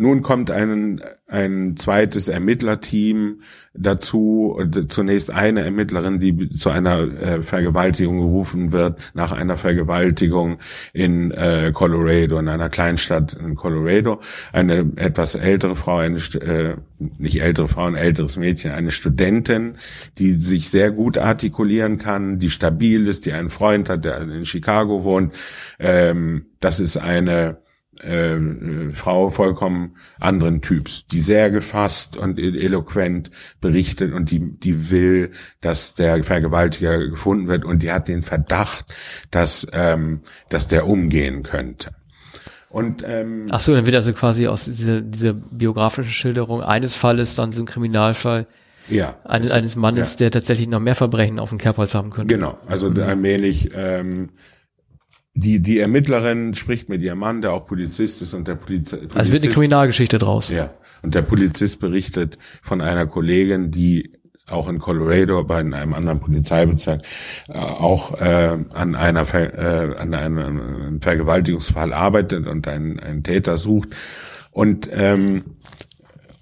nun 0.00 0.22
kommt 0.22 0.50
ein, 0.50 1.02
ein 1.26 1.76
zweites 1.76 2.28
Ermittlerteam 2.28 3.42
dazu, 3.74 4.58
zunächst 4.88 5.30
eine 5.30 5.60
Ermittlerin, 5.60 6.18
die 6.18 6.48
zu 6.48 6.70
einer 6.70 7.00
äh, 7.00 7.42
Vergewaltigung 7.42 8.18
gerufen 8.18 8.72
wird, 8.72 8.98
nach 9.12 9.32
einer 9.32 9.58
Vergewaltigung 9.58 10.56
in 10.94 11.32
äh, 11.32 11.72
Colorado, 11.74 12.38
in 12.38 12.48
einer 12.48 12.70
Kleinstadt 12.70 13.34
in 13.34 13.56
Colorado. 13.56 14.20
Eine 14.54 14.90
etwas 14.96 15.34
ältere 15.34 15.76
Frau, 15.76 15.98
eine, 15.98 16.16
äh, 16.16 16.76
nicht 17.18 17.42
ältere 17.42 17.68
Frau, 17.68 17.84
ein 17.84 17.94
älteres 17.94 18.38
Mädchen, 18.38 18.72
eine 18.72 18.92
Studentin, 18.92 19.74
die 20.16 20.32
sich 20.32 20.70
sehr 20.70 20.92
gut 20.92 21.18
artikulieren 21.18 21.98
kann, 21.98 22.38
die 22.38 22.48
stabil 22.48 23.06
ist, 23.06 23.26
die 23.26 23.34
einen 23.34 23.50
Freund 23.50 23.90
hat, 23.90 24.06
der 24.06 24.22
in 24.22 24.46
Chicago 24.46 25.04
wohnt. 25.04 25.34
Ähm, 25.78 26.46
das 26.58 26.80
ist 26.80 26.96
eine 26.96 27.58
äh, 28.02 28.92
Frau 28.94 29.30
vollkommen 29.30 29.96
anderen 30.18 30.62
Typs, 30.62 31.06
die 31.06 31.20
sehr 31.20 31.50
gefasst 31.50 32.16
und 32.16 32.38
e-, 32.38 32.58
eloquent 32.58 33.30
berichtet 33.60 34.12
und 34.12 34.30
die, 34.30 34.40
die 34.40 34.90
will, 34.90 35.30
dass 35.60 35.94
der 35.94 36.22
Vergewaltiger 36.24 36.98
gefunden 37.08 37.48
wird 37.48 37.64
und 37.64 37.82
die 37.82 37.92
hat 37.92 38.08
den 38.08 38.22
Verdacht, 38.22 38.94
dass, 39.30 39.66
ähm, 39.72 40.20
dass 40.48 40.68
der 40.68 40.86
umgehen 40.86 41.42
könnte. 41.42 41.90
Und, 42.70 43.02
ähm, 43.04 43.46
Ach 43.50 43.60
so, 43.60 43.74
dann 43.74 43.84
wird 43.84 43.96
also 43.96 44.12
quasi 44.12 44.46
aus 44.46 44.66
dieser, 44.66 45.00
dieser 45.00 45.32
biografischen 45.32 46.12
Schilderung 46.12 46.62
eines 46.62 46.94
Falles 46.94 47.34
dann 47.34 47.52
so 47.52 47.62
ein 47.62 47.66
Kriminalfall 47.66 48.46
ja, 48.88 49.16
eines, 49.24 49.50
eines 49.50 49.76
Mannes, 49.76 50.14
ja. 50.14 50.18
der 50.18 50.30
tatsächlich 50.30 50.68
noch 50.68 50.80
mehr 50.80 50.94
Verbrechen 50.94 51.38
auf 51.38 51.50
dem 51.50 51.58
Kerbholz 51.58 51.94
haben 51.94 52.10
könnte. 52.10 52.32
Genau, 52.34 52.58
also 52.66 52.90
mhm. 52.90 53.02
allmählich 53.02 53.70
ähm, 53.74 54.30
die, 55.34 55.60
die 55.60 55.78
Ermittlerin 55.78 56.54
spricht 56.54 56.88
mit 56.88 57.02
ihrem 57.02 57.20
Mann, 57.20 57.40
der 57.40 57.52
auch 57.52 57.66
Polizist 57.66 58.20
ist 58.22 58.34
und 58.34 58.48
der 58.48 58.56
Poliz 58.56 58.90
Polizist. 58.90 59.16
Also 59.16 59.32
wird 59.32 59.42
eine 59.44 59.52
Kriminalgeschichte 59.52 60.18
draus. 60.18 60.48
Ja. 60.50 60.70
Und 61.02 61.14
der 61.14 61.22
Polizist 61.22 61.80
berichtet 61.80 62.38
von 62.62 62.80
einer 62.80 63.06
Kollegin, 63.06 63.70
die 63.70 64.12
auch 64.50 64.68
in 64.68 64.80
Colorado 64.80 65.44
bei 65.44 65.58
einem 65.58 65.94
anderen 65.94 66.20
Polizeibezirk 66.20 67.02
äh, 67.48 67.58
auch 67.58 68.20
äh, 68.20 68.58
an 68.72 68.94
einer 68.94 69.24
Ver, 69.24 69.54
äh, 69.54 69.96
an 69.96 70.12
einem 70.14 71.00
Vergewaltigungsfall 71.00 71.92
arbeitet 71.92 72.46
und 72.46 72.66
einen, 72.66 72.98
einen 72.98 73.22
Täter 73.22 73.56
sucht 73.56 73.90
und 74.50 74.88
ähm, 74.92 75.44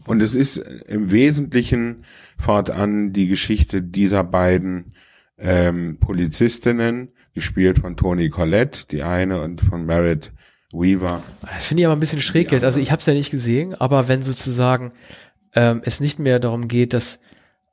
und 0.06 0.22
es 0.22 0.34
ist 0.34 0.56
im 0.56 1.10
Wesentlichen 1.10 2.04
fortan 2.38 3.12
die 3.12 3.28
Geschichte 3.28 3.82
dieser 3.82 4.24
beiden 4.24 4.94
ähm, 5.36 5.98
Polizistinnen, 6.00 7.10
gespielt 7.38 7.78
von 7.78 7.96
Toni 7.96 8.28
Collette, 8.28 8.86
die 8.90 9.02
eine, 9.02 9.40
und 9.40 9.60
von 9.60 9.86
Merritt 9.86 10.32
Weaver. 10.72 11.22
Das 11.40 11.66
finde 11.66 11.82
ich 11.82 11.86
aber 11.86 11.96
ein 11.96 12.00
bisschen 12.00 12.20
schräg 12.20 12.52
jetzt. 12.52 12.64
Also 12.64 12.80
ich 12.80 12.90
habe 12.90 13.00
es 13.00 13.06
ja 13.06 13.14
nicht 13.14 13.30
gesehen, 13.30 13.74
aber 13.74 14.08
wenn 14.08 14.22
sozusagen 14.22 14.92
ähm, 15.54 15.80
es 15.84 16.00
nicht 16.00 16.18
mehr 16.18 16.40
darum 16.40 16.68
geht, 16.68 16.92
dass 16.92 17.20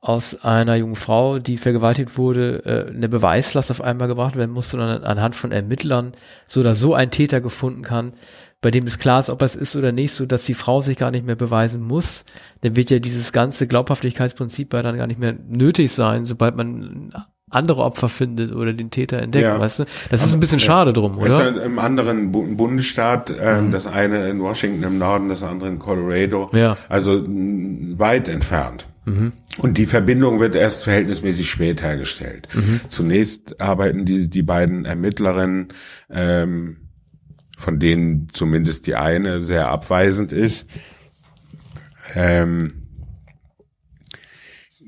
aus 0.00 0.42
einer 0.44 0.76
jungen 0.76 0.94
Frau, 0.94 1.38
die 1.38 1.56
vergewaltigt 1.56 2.16
wurde, 2.16 2.62
äh, 2.64 2.94
eine 2.94 3.08
Beweislast 3.08 3.70
auf 3.70 3.80
einmal 3.80 4.08
gebracht 4.08 4.36
werden 4.36 4.52
muss, 4.52 4.70
sondern 4.70 5.02
anhand 5.02 5.34
von 5.34 5.52
Ermittlern 5.52 6.12
so 6.46 6.60
oder 6.60 6.74
so 6.74 6.94
ein 6.94 7.10
Täter 7.10 7.40
gefunden 7.40 7.82
kann, 7.82 8.12
bei 8.60 8.70
dem 8.70 8.86
es 8.86 8.98
klar 8.98 9.20
ist, 9.20 9.30
ob 9.30 9.42
es 9.42 9.56
ist 9.56 9.76
oder 9.76 9.92
nicht, 9.92 10.12
so 10.12 10.24
dass 10.24 10.44
die 10.44 10.54
Frau 10.54 10.80
sich 10.80 10.96
gar 10.96 11.10
nicht 11.10 11.26
mehr 11.26 11.36
beweisen 11.36 11.82
muss, 11.82 12.24
dann 12.62 12.76
wird 12.76 12.90
ja 12.90 12.98
dieses 12.98 13.32
ganze 13.32 13.66
Glaubhaftigkeitsprinzip 13.66 14.70
bei 14.70 14.82
dann 14.82 14.96
gar 14.96 15.06
nicht 15.06 15.20
mehr 15.20 15.34
nötig 15.48 15.92
sein, 15.92 16.24
sobald 16.24 16.56
man 16.56 17.10
andere 17.50 17.82
Opfer 17.82 18.08
findet 18.08 18.52
oder 18.52 18.72
den 18.72 18.90
Täter 18.90 19.22
entdeckt, 19.22 19.44
ja. 19.44 19.60
weißt 19.60 19.80
du? 19.80 19.84
Das 20.10 20.24
ist 20.24 20.34
ein 20.34 20.40
bisschen 20.40 20.58
schade 20.58 20.92
drum, 20.92 21.18
oder? 21.18 21.28
Ist 21.28 21.38
halt 21.38 21.58
im 21.58 21.78
anderen 21.78 22.32
Bundesstaat, 22.32 23.30
äh, 23.30 23.60
mhm. 23.60 23.70
das 23.70 23.86
eine 23.86 24.28
in 24.28 24.40
Washington 24.40 24.82
im 24.82 24.98
Norden, 24.98 25.28
das 25.28 25.44
andere 25.44 25.70
in 25.70 25.78
Colorado, 25.78 26.50
ja. 26.52 26.76
also 26.88 27.22
weit 27.24 28.28
entfernt. 28.28 28.88
Mhm. 29.04 29.32
Und 29.58 29.78
die 29.78 29.86
Verbindung 29.86 30.40
wird 30.40 30.56
erst 30.56 30.84
verhältnismäßig 30.84 31.48
spät 31.48 31.82
hergestellt. 31.82 32.48
Mhm. 32.52 32.80
Zunächst 32.88 33.60
arbeiten 33.60 34.04
die, 34.04 34.28
die 34.28 34.42
beiden 34.42 34.84
Ermittlerinnen, 34.84 35.68
ähm, 36.10 36.78
von 37.56 37.78
denen 37.78 38.28
zumindest 38.32 38.88
die 38.88 38.96
eine 38.96 39.42
sehr 39.42 39.70
abweisend 39.70 40.32
ist, 40.32 40.66
ähm, 42.14 42.85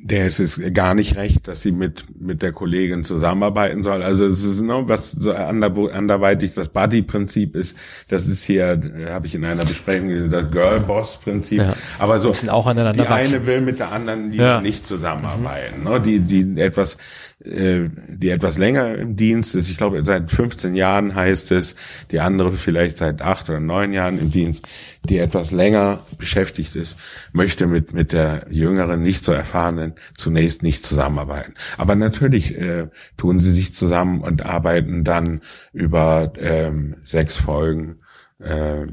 der 0.00 0.26
ist 0.26 0.38
es 0.38 0.60
gar 0.72 0.94
nicht 0.94 1.16
recht, 1.16 1.48
dass 1.48 1.62
sie 1.62 1.72
mit 1.72 2.04
mit 2.20 2.40
der 2.42 2.52
Kollegin 2.52 3.04
zusammenarbeiten 3.04 3.82
soll. 3.82 4.02
Also 4.02 4.26
es 4.26 4.44
ist 4.44 4.60
ne, 4.60 4.84
was 4.86 5.12
so 5.12 5.32
ander, 5.32 5.72
anderweitig 5.92 6.54
das 6.54 6.68
Buddy-Prinzip 6.68 7.56
ist. 7.56 7.76
Das 8.08 8.28
ist 8.28 8.44
hier, 8.44 8.80
habe 9.08 9.26
ich 9.26 9.34
in 9.34 9.44
einer 9.44 9.64
Besprechung 9.64 10.30
das 10.30 10.50
Girl-Boss-Prinzip. 10.50 11.58
Ja. 11.58 11.74
Aber 11.98 12.18
so 12.20 12.32
die 12.32 13.10
wachsen. 13.10 13.36
eine 13.36 13.46
will 13.46 13.60
mit 13.60 13.80
der 13.80 13.92
anderen 13.92 14.32
ja. 14.32 14.60
nicht 14.60 14.86
zusammenarbeiten. 14.86 15.80
Mhm. 15.80 15.90
Ne? 15.90 16.00
Die 16.00 16.20
die 16.20 16.60
etwas 16.60 16.96
äh, 17.44 17.88
die 18.08 18.30
etwas 18.30 18.58
länger 18.58 18.96
im 18.96 19.14
Dienst 19.14 19.54
ist. 19.54 19.70
Ich 19.70 19.76
glaube, 19.76 20.04
seit 20.04 20.30
15 20.30 20.74
Jahren 20.74 21.14
heißt 21.14 21.52
es, 21.52 21.76
die 22.10 22.18
andere 22.18 22.52
vielleicht 22.52 22.98
seit 22.98 23.22
acht 23.22 23.48
oder 23.48 23.60
neun 23.60 23.92
Jahren 23.92 24.18
im 24.18 24.30
Dienst, 24.30 24.66
die 25.08 25.18
etwas 25.18 25.52
länger 25.52 26.00
beschäftigt 26.18 26.74
ist, 26.74 26.98
möchte 27.32 27.68
mit, 27.68 27.94
mit 27.94 28.12
der 28.12 28.46
jüngeren, 28.50 29.02
nicht 29.02 29.22
so 29.22 29.30
erfahrenen 29.30 29.94
zunächst 30.16 30.64
nicht 30.64 30.84
zusammenarbeiten. 30.84 31.54
Aber 31.76 31.94
natürlich 31.94 32.58
äh, 32.58 32.88
tun 33.16 33.38
sie 33.38 33.52
sich 33.52 33.72
zusammen 33.72 34.20
und 34.20 34.44
arbeiten 34.44 35.04
dann 35.04 35.40
über 35.72 36.32
ähm, 36.38 36.96
sechs 37.02 37.36
Folgen 37.36 38.00
äh, 38.40 38.86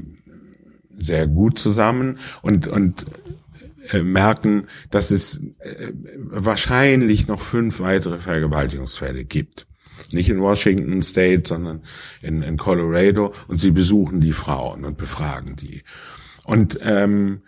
sehr 0.98 1.26
gut 1.26 1.58
zusammen 1.58 2.18
und, 2.42 2.68
und 2.68 3.06
äh, 3.90 4.02
merken, 4.02 4.66
dass 4.90 5.10
es 5.10 5.40
äh, 5.58 5.92
wahrscheinlich 6.16 7.28
noch 7.28 7.40
fünf 7.40 7.80
weitere 7.80 8.18
Vergewaltigungsfälle 8.18 9.24
gibt. 9.24 9.66
Nicht 10.12 10.28
in 10.28 10.40
Washington 10.40 11.02
State, 11.02 11.42
sondern 11.46 11.82
in, 12.22 12.42
in 12.42 12.56
Colorado. 12.56 13.32
Und 13.48 13.58
sie 13.58 13.70
besuchen 13.70 14.20
die 14.20 14.32
Frauen 14.32 14.84
und 14.84 14.98
befragen 14.98 15.56
die. 15.56 15.82
Und 16.44 16.78
ähm, 16.82 17.42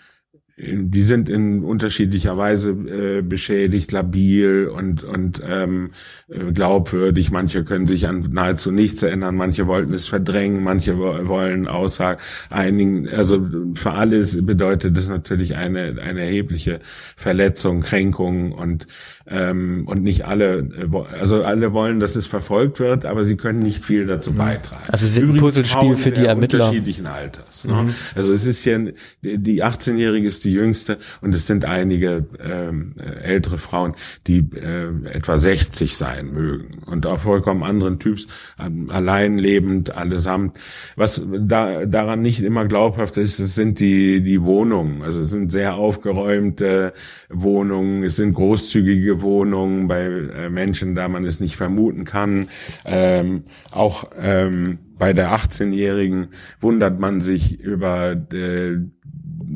die 0.60 1.02
sind 1.02 1.28
in 1.28 1.62
unterschiedlicher 1.62 2.36
Weise 2.36 2.70
äh, 2.70 3.22
beschädigt, 3.22 3.92
labil 3.92 4.66
und 4.66 5.04
und 5.04 5.40
ähm, 5.46 5.90
äh, 6.28 6.52
glaubwürdig. 6.52 7.30
Manche 7.30 7.64
können 7.64 7.86
sich 7.86 8.08
an 8.08 8.26
nahezu 8.30 8.72
nichts 8.72 9.02
erinnern, 9.02 9.36
manche 9.36 9.66
wollten 9.66 9.92
es 9.92 10.08
verdrängen, 10.08 10.64
manche 10.64 10.98
wollen 10.98 11.68
Aussagen 11.68 12.20
einigen. 12.50 13.08
Also 13.08 13.46
für 13.74 13.92
alles 13.92 14.44
bedeutet 14.44 14.96
es 14.98 15.08
natürlich 15.08 15.56
eine 15.56 15.96
eine 16.02 16.22
erhebliche 16.22 16.80
Verletzung, 17.16 17.80
Kränkung 17.80 18.52
und 18.52 18.86
ähm, 19.30 19.84
und 19.86 20.02
nicht 20.02 20.24
alle, 20.24 20.58
äh, 20.58 21.16
also 21.18 21.42
alle 21.42 21.72
wollen, 21.72 22.00
dass 22.00 22.16
es 22.16 22.26
verfolgt 22.26 22.80
wird, 22.80 23.04
aber 23.04 23.24
sie 23.24 23.36
können 23.36 23.60
nicht 23.60 23.84
viel 23.84 24.06
dazu 24.06 24.32
mhm. 24.32 24.38
beitragen. 24.38 24.82
Also 24.90 25.06
es 25.06 25.14
wird 25.14 25.24
ein 25.28 25.36
Puzzlespiel 25.36 25.96
für 25.96 26.10
die 26.10 26.24
Ermittler. 26.24 26.66
Unterschiedlichen 26.66 27.06
Alters. 27.06 27.66
Ne? 27.66 27.74
Mhm. 27.74 27.94
Also 28.14 28.32
es 28.32 28.46
ist 28.46 28.62
hier, 28.62 28.94
die 29.22 29.62
18-Jährige 29.62 30.26
ist 30.26 30.44
die 30.44 30.47
jüngste 30.52 30.98
und 31.20 31.34
es 31.34 31.46
sind 31.46 31.64
einige 31.64 32.26
ähm, 32.42 32.94
ältere 33.22 33.58
Frauen, 33.58 33.94
die 34.26 34.38
äh, 34.54 34.88
etwa 35.12 35.38
60 35.38 35.96
sein 35.96 36.32
mögen 36.32 36.82
und 36.86 37.06
auch 37.06 37.20
vollkommen 37.20 37.62
anderen 37.62 37.98
Typs, 37.98 38.26
ähm, 38.58 38.90
allein 38.90 39.38
lebend, 39.38 39.96
allesamt. 39.96 40.56
Was 40.96 41.22
da, 41.40 41.86
daran 41.86 42.22
nicht 42.22 42.42
immer 42.42 42.66
glaubhaft 42.66 43.16
ist, 43.16 43.38
es 43.38 43.54
sind 43.54 43.80
die, 43.80 44.22
die 44.22 44.42
Wohnungen. 44.42 45.02
Also 45.02 45.22
es 45.22 45.30
sind 45.30 45.50
sehr 45.52 45.74
aufgeräumte 45.76 46.92
Wohnungen, 47.28 48.04
es 48.04 48.16
sind 48.16 48.34
großzügige 48.34 49.22
Wohnungen 49.22 49.88
bei 49.88 50.04
äh, 50.04 50.50
Menschen, 50.50 50.94
da 50.94 51.08
man 51.08 51.24
es 51.24 51.40
nicht 51.40 51.56
vermuten 51.56 52.04
kann. 52.04 52.48
Ähm, 52.84 53.44
auch 53.72 54.10
ähm, 54.20 54.78
bei 54.98 55.12
der 55.12 55.30
18-Jährigen 55.30 56.28
wundert 56.60 56.98
man 56.98 57.20
sich 57.20 57.60
über 57.60 58.12
äh, 58.32 58.78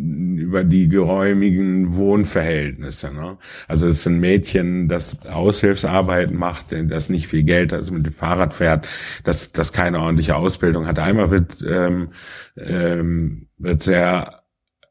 über 0.02 0.64
die 0.64 0.88
geräumigen 0.88 1.94
Wohnverhältnisse. 1.94 3.12
Ne? 3.12 3.38
Also 3.68 3.86
es 3.86 4.00
ist 4.00 4.06
ein 4.06 4.18
Mädchen, 4.18 4.88
das 4.88 5.16
Aushilfsarbeit 5.26 6.32
macht, 6.32 6.66
das 6.72 7.08
nicht 7.08 7.28
viel 7.28 7.44
Geld 7.44 7.72
hat, 7.72 7.80
also 7.80 7.92
mit 7.92 8.06
dem 8.06 8.12
Fahrrad 8.12 8.54
fährt, 8.54 8.88
das, 9.24 9.52
das 9.52 9.72
keine 9.72 10.00
ordentliche 10.00 10.36
Ausbildung 10.36 10.86
hat. 10.86 10.98
Einmal 10.98 11.30
wird, 11.30 11.64
ähm, 11.68 12.08
ähm, 12.56 13.46
wird 13.58 13.82
sehr 13.82 14.42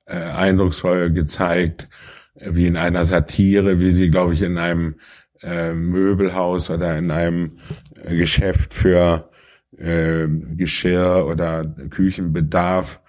äh, 0.06 0.16
eindrucksvoll 0.16 1.12
gezeigt, 1.12 1.90
wie 2.36 2.68
in 2.68 2.78
einer 2.78 3.06
Satire, 3.06 3.80
wie 3.80 3.92
sie, 3.92 4.10
glaube 4.10 4.34
ich, 4.34 4.42
in 4.42 4.58
einem 4.58 4.96
äh, 5.44 5.74
Möbelhaus 5.74 6.70
oder 6.70 6.98
in 6.98 7.12
einem 7.12 7.58
äh, 8.04 8.16
Geschäft 8.16 8.74
für 8.74 9.30
äh, 9.78 10.28
Geschirr 10.56 11.28
oder 11.30 11.66
Küchenbedarf 11.90 13.02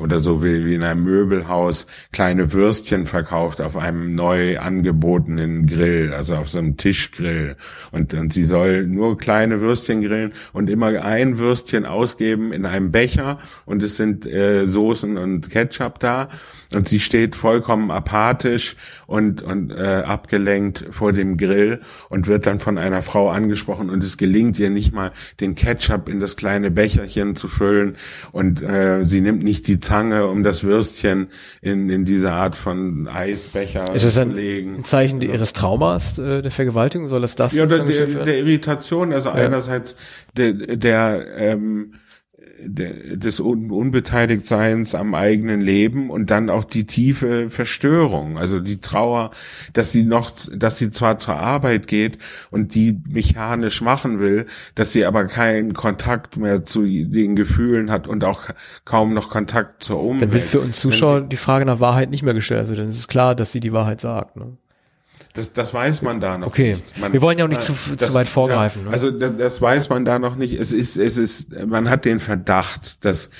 oder 0.00 0.20
so 0.20 0.42
wie, 0.42 0.64
wie 0.64 0.74
in 0.74 0.84
einem 0.84 1.04
Möbelhaus 1.04 1.86
kleine 2.12 2.52
Würstchen 2.52 3.06
verkauft 3.06 3.60
auf 3.60 3.76
einem 3.76 4.14
neu 4.14 4.58
angebotenen 4.58 5.66
Grill, 5.66 6.12
also 6.12 6.36
auf 6.36 6.48
so 6.48 6.58
einem 6.58 6.76
Tischgrill. 6.76 7.56
Und, 7.92 8.14
und 8.14 8.32
sie 8.32 8.44
soll 8.44 8.86
nur 8.86 9.18
kleine 9.18 9.60
Würstchen 9.60 10.02
grillen 10.02 10.32
und 10.52 10.70
immer 10.70 10.88
ein 11.02 11.38
Würstchen 11.38 11.86
ausgeben 11.86 12.52
in 12.52 12.66
einem 12.66 12.90
Becher 12.90 13.38
und 13.66 13.82
es 13.82 13.96
sind 13.96 14.26
äh, 14.26 14.66
Soßen 14.66 15.16
und 15.16 15.50
Ketchup 15.50 15.98
da 15.98 16.28
und 16.74 16.88
sie 16.88 17.00
steht 17.00 17.36
vollkommen 17.36 17.90
apathisch 17.90 18.76
und, 19.06 19.42
und 19.42 19.70
äh, 19.70 20.02
abgelenkt 20.06 20.86
vor 20.90 21.12
dem 21.12 21.36
Grill 21.36 21.80
und 22.08 22.26
wird 22.26 22.46
dann 22.46 22.58
von 22.58 22.78
einer 22.78 23.02
Frau 23.02 23.30
angesprochen 23.30 23.90
und 23.90 24.02
es 24.02 24.16
gelingt 24.16 24.58
ihr 24.58 24.70
nicht 24.70 24.92
mal, 24.92 25.12
den 25.40 25.54
Ketchup 25.54 26.08
in 26.08 26.20
das 26.20 26.36
kleine 26.36 26.70
Becherchen 26.70 27.36
zu 27.36 27.48
füllen 27.48 27.96
und 28.32 28.62
äh, 28.62 29.04
sie 29.04 29.20
nimmt 29.20 29.42
nicht 29.42 29.66
die 29.66 29.80
Zange, 29.88 30.26
um 30.26 30.42
das 30.42 30.64
Würstchen 30.64 31.28
in, 31.62 31.88
in 31.88 32.04
diese 32.04 32.30
Art 32.30 32.56
von 32.56 33.08
Eisbecher 33.08 33.94
Ist 33.94 34.04
das 34.04 34.18
ein 34.18 34.32
legen. 34.32 34.84
Zeichen 34.84 35.18
ja. 35.22 35.32
ihres 35.32 35.54
Traumas 35.54 36.18
äh, 36.18 36.42
der 36.42 36.50
Vergewaltigung? 36.50 37.08
Soll 37.08 37.24
es 37.24 37.36
das? 37.36 37.54
Ja, 37.54 37.64
der, 37.64 37.84
der, 37.84 38.06
der 38.06 38.38
Irritation. 38.38 39.14
Also 39.14 39.30
ja. 39.30 39.36
einerseits 39.36 39.96
der, 40.36 40.52
der 40.52 41.26
ähm, 41.38 41.92
des 42.60 43.40
Un 43.40 43.70
Unbeteiligtseins 43.70 44.94
am 44.94 45.14
eigenen 45.14 45.60
Leben 45.60 46.10
und 46.10 46.30
dann 46.30 46.50
auch 46.50 46.64
die 46.64 46.86
tiefe 46.86 47.50
Verstörung, 47.50 48.36
also 48.36 48.58
die 48.58 48.80
Trauer, 48.80 49.30
dass 49.72 49.92
sie 49.92 50.04
noch, 50.04 50.32
dass 50.54 50.78
sie 50.78 50.90
zwar 50.90 51.18
zur 51.18 51.36
Arbeit 51.36 51.86
geht 51.86 52.18
und 52.50 52.74
die 52.74 53.00
mechanisch 53.08 53.80
machen 53.80 54.18
will, 54.18 54.46
dass 54.74 54.92
sie 54.92 55.04
aber 55.04 55.26
keinen 55.26 55.72
Kontakt 55.72 56.36
mehr 56.36 56.64
zu 56.64 56.84
den 56.84 57.36
Gefühlen 57.36 57.90
hat 57.90 58.08
und 58.08 58.24
auch 58.24 58.46
kaum 58.84 59.14
noch 59.14 59.30
Kontakt 59.30 59.84
zur 59.84 60.02
Umwelt. 60.02 60.22
Dann 60.22 60.32
wird 60.32 60.44
für 60.44 60.60
uns 60.60 60.80
Zuschauer 60.80 61.20
die 61.20 61.36
Frage 61.36 61.64
nach 61.64 61.80
Wahrheit 61.80 62.10
nicht 62.10 62.22
mehr 62.22 62.34
gestellt, 62.34 62.60
also 62.60 62.74
dann 62.74 62.88
ist 62.88 62.98
es 62.98 63.08
klar, 63.08 63.34
dass 63.34 63.52
sie 63.52 63.60
die 63.60 63.72
Wahrheit 63.72 64.00
sagt. 64.00 64.36
Ne? 64.36 64.56
Das, 65.34 65.52
das 65.52 65.72
weiß 65.74 66.02
man 66.02 66.20
da 66.20 66.38
noch 66.38 66.48
okay. 66.48 66.72
nicht. 66.72 66.98
Man, 66.98 67.12
Wir 67.12 67.22
wollen 67.22 67.38
ja 67.38 67.44
auch 67.44 67.48
nicht 67.48 67.62
zu, 67.62 67.74
das, 67.96 68.08
zu 68.08 68.14
weit 68.14 68.28
vorgreifen. 68.28 68.82
Ja, 68.82 68.88
ne? 68.88 68.92
Also 68.92 69.10
das, 69.10 69.32
das 69.36 69.62
weiß 69.62 69.88
man 69.88 70.04
da 70.04 70.18
noch 70.18 70.36
nicht. 70.36 70.54
Es 70.54 70.72
ist, 70.72 70.96
es 70.96 71.16
ist, 71.16 71.52
man 71.66 71.90
hat 71.90 72.04
den 72.04 72.18
Verdacht, 72.18 73.04
dass 73.04 73.30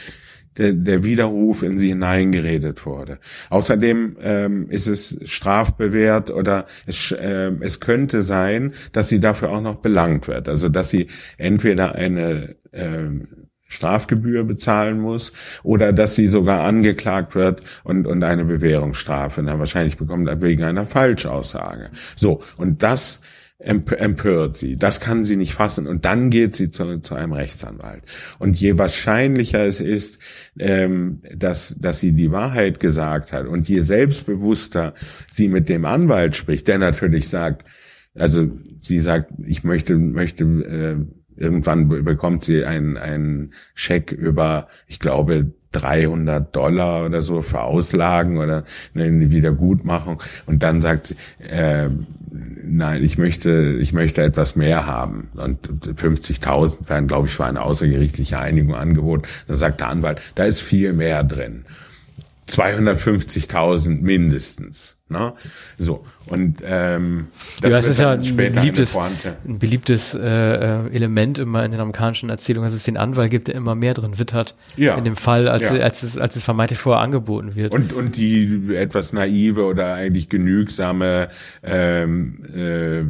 der, 0.59 0.73
der 0.73 1.05
Widerruf 1.05 1.63
in 1.63 1.79
sie 1.79 1.89
hineingeredet 1.89 2.85
wurde. 2.85 3.19
Außerdem 3.49 4.17
ähm, 4.21 4.71
ist 4.71 4.87
es 4.87 5.19
strafbewehrt 5.23 6.31
oder 6.31 6.67
es, 6.87 7.13
äh, 7.13 7.53
es 7.61 7.81
könnte 7.81 8.23
sein, 8.23 8.73
dass 8.93 9.09
sie 9.09 9.21
dafür 9.21 9.51
auch 9.51 9.61
noch 9.61 9.77
belangt 9.77 10.29
wird. 10.29 10.49
Also 10.49 10.69
dass 10.69 10.91
sie 10.91 11.07
entweder 11.39 11.95
eine 11.95 12.57
ähm, 12.73 13.48
Strafgebühr 13.69 14.45
bezahlen 14.45 14.99
muss 14.99 15.33
oder 15.63 15.93
dass 15.93 16.15
sie 16.15 16.27
sogar 16.27 16.65
angeklagt 16.65 17.35
wird 17.35 17.63
und, 17.85 18.07
und 18.07 18.25
eine 18.25 18.45
Bewährungsstrafe 18.45 19.43
dann 19.43 19.59
wahrscheinlich 19.59 19.97
bekommt 19.97 20.29
wegen 20.41 20.65
einer 20.65 20.87
Falschaussage. 20.87 21.91
So, 22.17 22.43
und 22.57 22.83
das 22.83 23.21
empört 23.61 24.57
sie. 24.57 24.77
Das 24.77 25.01
kann 25.01 25.25
sie 25.25 25.37
nicht 25.37 25.55
fassen. 25.55 25.89
Und 25.89 26.05
dann 26.05 26.31
geht 26.31 26.55
sie 26.55 26.71
zu, 26.71 27.01
zu 27.01 27.15
einem 27.15 27.33
Rechtsanwalt. 27.33 28.05
Und 28.39 28.59
je 28.59 28.79
wahrscheinlicher 28.79 29.67
es 29.67 29.81
ist, 29.81 30.21
ähm, 30.59 31.23
dass, 31.35 31.77
dass 31.79 31.99
sie 31.99 32.13
die 32.13 32.31
Wahrheit 32.31 32.79
gesagt 32.79 33.33
hat 33.33 33.47
und 33.47 33.69
je 33.69 33.81
selbstbewusster 33.81 34.95
sie 35.29 35.49
mit 35.49 35.69
dem 35.69 35.85
Anwalt 35.85 36.37
spricht, 36.37 36.69
der 36.69 36.79
natürlich 36.79 37.29
sagt, 37.29 37.65
also 38.15 38.49
sie 38.81 39.01
sagt, 39.01 39.33
ich 39.45 39.65
möchte, 39.65 39.97
möchte 39.97 40.45
äh, 40.45 41.18
Irgendwann 41.39 41.89
bekommt 41.89 42.43
sie 42.43 42.65
einen, 42.65 42.97
einen 42.97 43.53
Scheck 43.75 44.13
über, 44.13 44.67
ich 44.87 44.99
glaube, 44.99 45.53
300 45.73 46.55
Dollar 46.55 47.05
oder 47.05 47.21
so 47.21 47.43
für 47.43 47.61
Auslagen 47.61 48.39
oder 48.39 48.65
eine 48.95 49.31
Wiedergutmachung. 49.31 50.23
Und 50.47 50.63
dann 50.63 50.81
sagt 50.81 51.09
sie, 51.09 51.17
äh, 51.49 51.89
nein, 52.31 53.03
ich 53.03 53.19
möchte, 53.19 53.77
ich 53.81 53.93
möchte 53.93 54.23
etwas 54.23 54.57
mehr 54.57 54.87
haben. 54.87 55.29
Und 55.35 55.69
50.000 55.69 56.89
werden, 56.89 57.07
glaube 57.07 57.29
ich, 57.29 57.35
für 57.35 57.45
eine 57.45 57.63
außergerichtliche 57.63 58.39
Einigung 58.39 58.75
angeboten. 58.75 59.25
Dann 59.47 59.57
sagt 59.57 59.81
der 59.81 59.89
Anwalt, 59.89 60.21
da 60.35 60.45
ist 60.45 60.61
viel 60.61 60.93
mehr 60.93 61.23
drin. 61.23 61.65
250.000 62.49 64.01
mindestens. 64.01 64.97
Ne? 65.11 65.33
So 65.79 66.05
und 66.27 66.59
ähm, 66.63 67.29
das, 67.63 67.71
ja, 67.71 67.77
das 67.79 67.89
ist 67.89 68.01
ja 68.01 68.11
ein 68.13 68.37
beliebtes, 68.37 68.95
ein 68.97 69.59
beliebtes 69.59 70.15
äh, 70.15 70.89
Element 70.91 71.39
immer 71.39 71.65
in 71.65 71.71
den 71.71 71.81
amerikanischen 71.81 72.29
Erzählungen, 72.29 72.69
dass 72.69 72.75
es 72.75 72.85
den 72.85 72.99
Anwalt 72.99 73.31
gibt, 73.31 73.49
der 73.49 73.55
immer 73.55 73.75
mehr 73.75 73.95
drin 73.95 74.19
wittert. 74.19 74.55
Ja. 74.77 74.97
In 74.97 75.05
dem 75.05 75.17
Fall, 75.17 75.49
als, 75.49 75.63
ja. 75.63 75.71
als, 75.77 76.03
es, 76.03 76.19
als 76.19 76.37
es 76.37 76.43
vermeintlich 76.45 76.79
vorher 76.79 77.03
angeboten 77.03 77.55
wird. 77.55 77.73
Und 77.73 77.95
und 77.95 78.19
die 78.19 78.75
etwas 78.75 79.15
naive 79.15 79.65
oder 79.65 79.95
eigentlich 79.95 80.29
genügsame 80.29 81.31
ähm, 81.63 82.41
äh, 82.55 83.05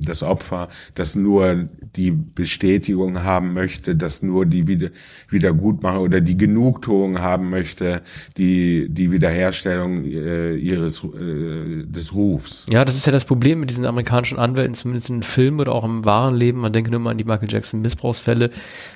das 0.00 0.22
Opfer, 0.22 0.68
das 0.94 1.14
nur 1.14 1.68
die 1.96 2.10
Bestätigung 2.10 3.22
haben 3.22 3.52
möchte, 3.52 3.96
das 3.96 4.22
nur 4.22 4.46
die 4.46 4.66
wieder, 4.66 4.90
Wiedergutmachung 5.28 6.02
oder 6.02 6.20
die 6.20 6.36
Genugtuung 6.36 7.20
haben 7.20 7.50
möchte, 7.50 8.02
die, 8.36 8.88
die 8.88 9.12
Wiederherstellung 9.12 10.04
äh, 10.04 10.54
ihres, 10.56 11.04
äh, 11.04 11.84
des 11.84 12.14
Rufs. 12.14 12.66
Ja, 12.70 12.84
das 12.84 12.96
ist 12.96 13.06
ja 13.06 13.12
das 13.12 13.24
Problem 13.24 13.60
mit 13.60 13.70
diesen 13.70 13.84
amerikanischen 13.84 14.38
Anwälten, 14.38 14.74
zumindest 14.74 15.10
in 15.10 15.22
Filmen 15.22 15.60
oder 15.60 15.72
auch 15.72 15.84
im 15.84 16.04
wahren 16.04 16.34
Leben. 16.34 16.60
Man 16.60 16.72
denke 16.72 16.90
nur 16.90 17.00
mal 17.00 17.10
an 17.10 17.18
die 17.18 17.24
Michael 17.24 17.50
Jackson 17.50 17.80
Missbrauchsfälle, 17.82 18.50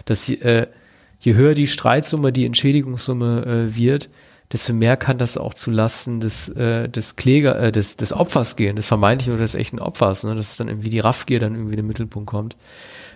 dass 0.04 0.26
sie, 0.26 0.40
äh, 0.40 0.66
je 1.20 1.34
höher 1.34 1.54
die 1.54 1.66
Streitsumme, 1.66 2.32
die 2.32 2.44
Entschädigungssumme 2.44 3.66
äh, 3.68 3.76
wird, 3.76 4.10
desto 4.52 4.72
mehr 4.72 4.96
kann 4.96 5.18
das 5.18 5.36
auch 5.36 5.54
zu 5.54 5.70
Lasten 5.70 6.20
des, 6.20 6.48
äh, 6.50 6.88
des 6.88 7.16
Kläger, 7.16 7.58
äh, 7.58 7.72
des, 7.72 7.96
des 7.96 8.12
Opfers 8.12 8.56
gehen, 8.56 8.76
des 8.76 8.86
vermeintlichen 8.86 9.34
oder 9.34 9.42
des 9.42 9.54
echten 9.54 9.78
Opfers, 9.78 10.24
ne? 10.24 10.34
dass 10.34 10.56
dann 10.56 10.68
irgendwie 10.68 10.90
die 10.90 11.00
Raffgier 11.00 11.40
dann 11.40 11.54
irgendwie 11.54 11.72
in 11.72 11.78
den 11.78 11.86
Mittelpunkt 11.86 12.28
kommt. 12.28 12.56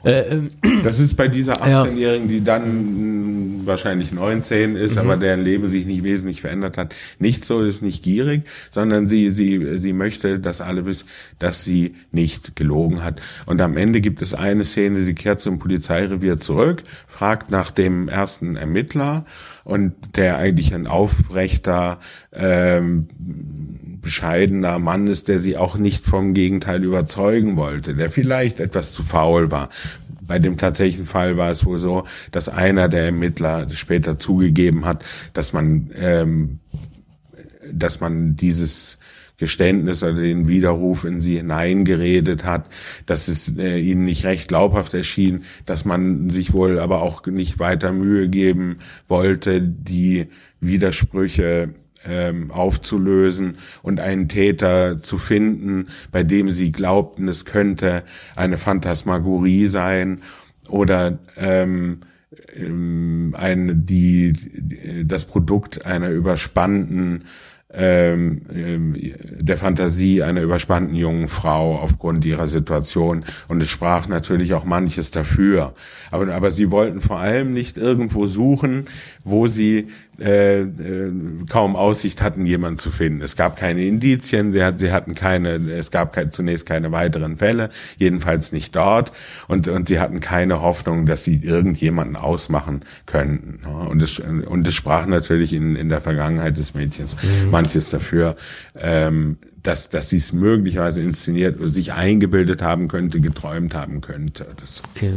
Äh, 0.05 0.21
ähm, 0.21 0.51
das 0.85 1.01
ist 1.01 1.15
bei 1.15 1.29
dieser 1.29 1.63
18-Jährigen, 1.63 2.29
die 2.29 2.43
dann 2.43 3.67
wahrscheinlich 3.67 4.13
19 4.13 4.77
ist, 4.77 4.97
mhm. 4.97 5.03
aber 5.03 5.17
deren 5.17 5.43
Leben 5.43 5.67
sich 5.69 5.87
nicht 5.87 6.03
wesentlich 6.03 6.41
verändert 6.41 6.79
hat, 6.79 6.95
nicht 7.19 7.45
so 7.45 7.61
ist 7.61 7.83
nicht 7.83 8.03
gierig, 8.03 8.43
sondern 8.71 9.09
sie 9.09 9.31
sie 9.31 9.79
sie 9.79 9.93
möchte, 9.93 10.41
dass 10.41 10.61
alle 10.61 10.85
wissen, 10.87 11.07
dass 11.39 11.65
sie 11.65 11.95
nicht 12.11 12.57
gelogen 12.57 13.05
hat. 13.05 13.21
Und 13.47 13.61
am 13.61 13.77
Ende 13.77 14.01
gibt 14.01 14.23
es 14.23 14.35
eine 14.35 14.65
Szene, 14.65 15.01
sie 15.01 15.15
kehrt 15.15 15.41
zum 15.41 15.59
Polizeirevier 15.59 16.39
zurück, 16.39 16.83
fragt 17.07 17.51
nach 17.51 17.71
dem 17.71 18.09
ersten 18.09 18.57
Ermittler 18.57 19.25
und 19.65 19.95
der 20.17 20.39
eigentlich 20.39 20.75
ein 20.75 20.87
aufrechter 20.87 22.01
ähm, 22.33 23.07
bescheidener 24.01 24.79
Mann 24.79 25.07
ist, 25.07 25.29
der 25.29 25.39
sie 25.39 25.57
auch 25.57 25.77
nicht 25.77 26.05
vom 26.05 26.35
Gegenteil 26.35 26.85
überzeugen 26.85 27.57
wollte, 27.57 27.95
der 27.95 28.11
vielleicht 28.11 28.61
etwas 28.61 28.93
zu 28.93 29.03
faul 29.03 29.51
war. 29.51 29.69
Bei 30.21 30.39
dem 30.39 30.59
tatsächlichen 30.59 31.07
Fall 31.07 31.37
war 31.37 31.51
es 31.51 31.65
wohl 31.65 31.79
so, 31.79 32.05
dass 32.31 32.49
einer 32.49 32.89
der 32.89 33.07
Ermittler 33.07 33.69
später 33.71 34.19
zugegeben 34.19 34.85
hat, 34.85 35.05
dass 35.33 35.53
man, 35.53 35.91
ähm, 35.97 36.59
dass 37.73 38.01
man 38.01 38.37
dieses 38.37 38.99
Geständnis 39.39 40.03
oder 40.03 40.15
den 40.15 40.49
Widerruf 40.49 41.05
in 41.05 41.21
sie 41.21 41.37
hineingeredet 41.37 42.45
hat, 42.45 42.67
dass 43.07 43.29
es 43.29 43.57
äh, 43.57 43.79
ihnen 43.79 44.05
nicht 44.05 44.25
recht 44.25 44.49
glaubhaft 44.49 44.93
erschien, 44.95 45.45
dass 45.65 45.85
man 45.85 46.29
sich 46.29 46.53
wohl 46.53 46.79
aber 46.81 47.03
auch 47.03 47.25
nicht 47.27 47.59
weiter 47.61 47.93
Mühe 47.93 48.29
geben 48.29 48.79
wollte, 49.07 49.63
die 49.63 50.27
Widersprüche 50.61 51.73
ähm, 52.07 52.51
aufzulösen 52.51 53.59
und 53.83 54.01
einen 54.01 54.29
Täter 54.29 54.99
zu 55.01 55.19
finden, 55.19 55.89
bei 56.13 56.23
dem 56.23 56.51
sie 56.51 56.73
glaubten, 56.73 57.29
es 57.29 57.45
könnte 57.45 58.05
eine 58.37 58.59
Phantasmagorie 58.59 59.67
sein 59.67 60.21
oder 60.69 61.19
ähm, 61.37 62.01
ähm 62.55 63.35
ein, 63.37 63.85
die, 63.85 64.33
das 65.05 65.25
Produkt 65.25 65.87
einer 65.87 66.11
überspannten 66.11 67.25
ähm, 67.71 68.43
ähm, 68.51 68.97
der 69.43 69.59
Fantasie 69.59 70.23
einer 70.23 70.41
überspannten 70.41 70.95
jungen 70.95 71.29
Frau 71.29 71.79
aufgrund 71.79 72.25
ihrer 72.25 72.47
Situation. 72.47 73.25
Und 73.49 73.63
es 73.63 73.69
sprach 73.69 74.09
natürlich 74.09 74.55
auch 74.55 74.65
manches 74.65 75.11
dafür. 75.11 75.75
Aber, 76.11 76.33
aber 76.35 76.51
sie 76.51 76.71
wollten 76.71 77.03
vor 77.03 77.19
allem 77.19 77.53
nicht 77.53 77.77
irgendwo 77.77 78.27
suchen, 78.27 78.87
wo 79.23 79.49
sie 79.49 79.89
äh, 80.21 80.63
äh, 80.63 81.13
kaum 81.49 81.77
Aussicht 81.77 82.23
hatten, 82.23 82.45
jemanden 82.45 82.79
zu 82.79 82.91
finden. 82.91 83.23
Es 83.23 83.37
gab 83.37 83.57
keine 83.57 83.85
Indizien, 83.85 84.51
sie, 84.51 84.65
hat, 84.65 84.81
sie 84.81 84.91
hatten 84.91 85.15
keine, 85.15 85.57
es 85.71 85.93
gab 85.93 86.13
kein, 86.13 86.33
zunächst 86.33 86.67
keine 86.67 86.91
weiteren 86.91 87.37
Fälle, 87.37 87.71
jedenfalls 87.99 88.51
nicht 88.51 88.75
dort, 88.75 89.13
und, 89.47 89.69
und 89.69 89.87
sie 89.87 90.01
hatten 90.01 90.19
keine 90.19 90.61
Hoffnung, 90.61 91.07
dass 91.07 91.23
sie 91.23 91.37
irgendjemanden 91.37 92.17
ausmachen 92.17 92.81
könnten. 93.07 93.65
Und 93.65 94.03
es, 94.03 94.19
und 94.19 94.67
es 94.67 94.75
sprach 94.75 95.07
natürlich 95.07 95.53
in, 95.53 95.77
in 95.77 95.89
der 95.89 96.01
Vergangenheit 96.01 96.59
des 96.59 96.75
Mädchens 96.75 97.17
mhm. 97.23 97.51
manches 97.51 97.91
dafür, 97.91 98.35
ähm, 98.77 99.39
dass, 99.63 99.89
dass 99.89 100.09
sie 100.09 100.17
es 100.17 100.33
möglicherweise 100.33 101.03
inszeniert 101.03 101.61
oder 101.61 101.71
sich 101.71 101.93
eingebildet 101.93 102.61
haben 102.61 102.89
könnte, 102.89 103.21
geträumt 103.21 103.75
haben 103.75 104.01
könnte. 104.01 104.49
Das 104.61 104.83
okay, 104.97 105.15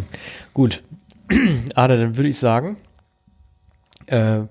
gut. 0.54 0.84
Ada, 1.76 1.96
dann 1.96 2.18
würde 2.18 2.30
ich 2.30 2.38
sagen, 2.38 2.78
äh, 4.08 4.42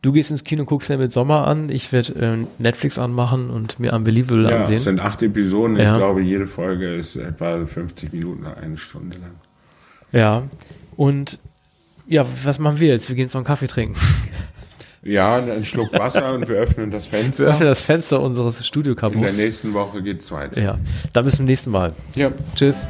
Du 0.00 0.12
gehst 0.12 0.30
ins 0.30 0.44
Kino, 0.44 0.64
guckst 0.64 0.88
ja 0.90 0.96
mit 0.96 1.10
Sommer 1.10 1.46
an. 1.48 1.70
Ich 1.70 1.92
werde 1.92 2.14
äh, 2.14 2.62
Netflix 2.62 2.98
anmachen 2.98 3.50
und 3.50 3.80
mir 3.80 3.92
Unbelievable 3.92 4.48
ja, 4.48 4.58
ansehen. 4.58 4.76
Es 4.76 4.84
sind 4.84 5.00
acht 5.00 5.22
Episoden. 5.22 5.76
Ja. 5.76 5.92
Ich 5.92 5.98
glaube, 5.98 6.22
jede 6.22 6.46
Folge 6.46 6.94
ist 6.94 7.16
etwa 7.16 7.66
50 7.66 8.12
Minuten, 8.12 8.46
eine 8.46 8.76
Stunde 8.76 9.18
lang. 9.18 9.32
Ja. 10.12 10.44
Und 10.96 11.40
ja, 12.06 12.24
was 12.44 12.58
machen 12.58 12.78
wir 12.78 12.88
jetzt? 12.88 13.08
Wir 13.08 13.16
gehen 13.16 13.24
jetzt 13.24 13.34
noch 13.34 13.40
einen 13.40 13.46
Kaffee 13.46 13.66
trinken. 13.66 13.98
Ja, 15.00 15.36
einen 15.36 15.64
Schluck 15.64 15.92
Wasser 15.92 16.34
und 16.34 16.48
wir 16.48 16.56
öffnen 16.56 16.90
das 16.90 17.06
Fenster. 17.06 17.44
Wir 17.44 17.50
öffnen 17.52 17.68
das 17.68 17.80
Fenster 17.80 18.20
unseres 18.20 18.66
Studiokabus. 18.66 19.16
In 19.16 19.22
der 19.22 19.32
nächsten 19.32 19.72
Woche 19.72 20.02
geht's 20.02 20.30
weiter. 20.32 20.60
Ja, 20.60 20.78
dann 21.12 21.24
bis 21.24 21.36
zum 21.36 21.46
nächsten 21.46 21.70
Mal. 21.70 21.92
Ja. 22.16 22.30
Tschüss. 22.56 22.88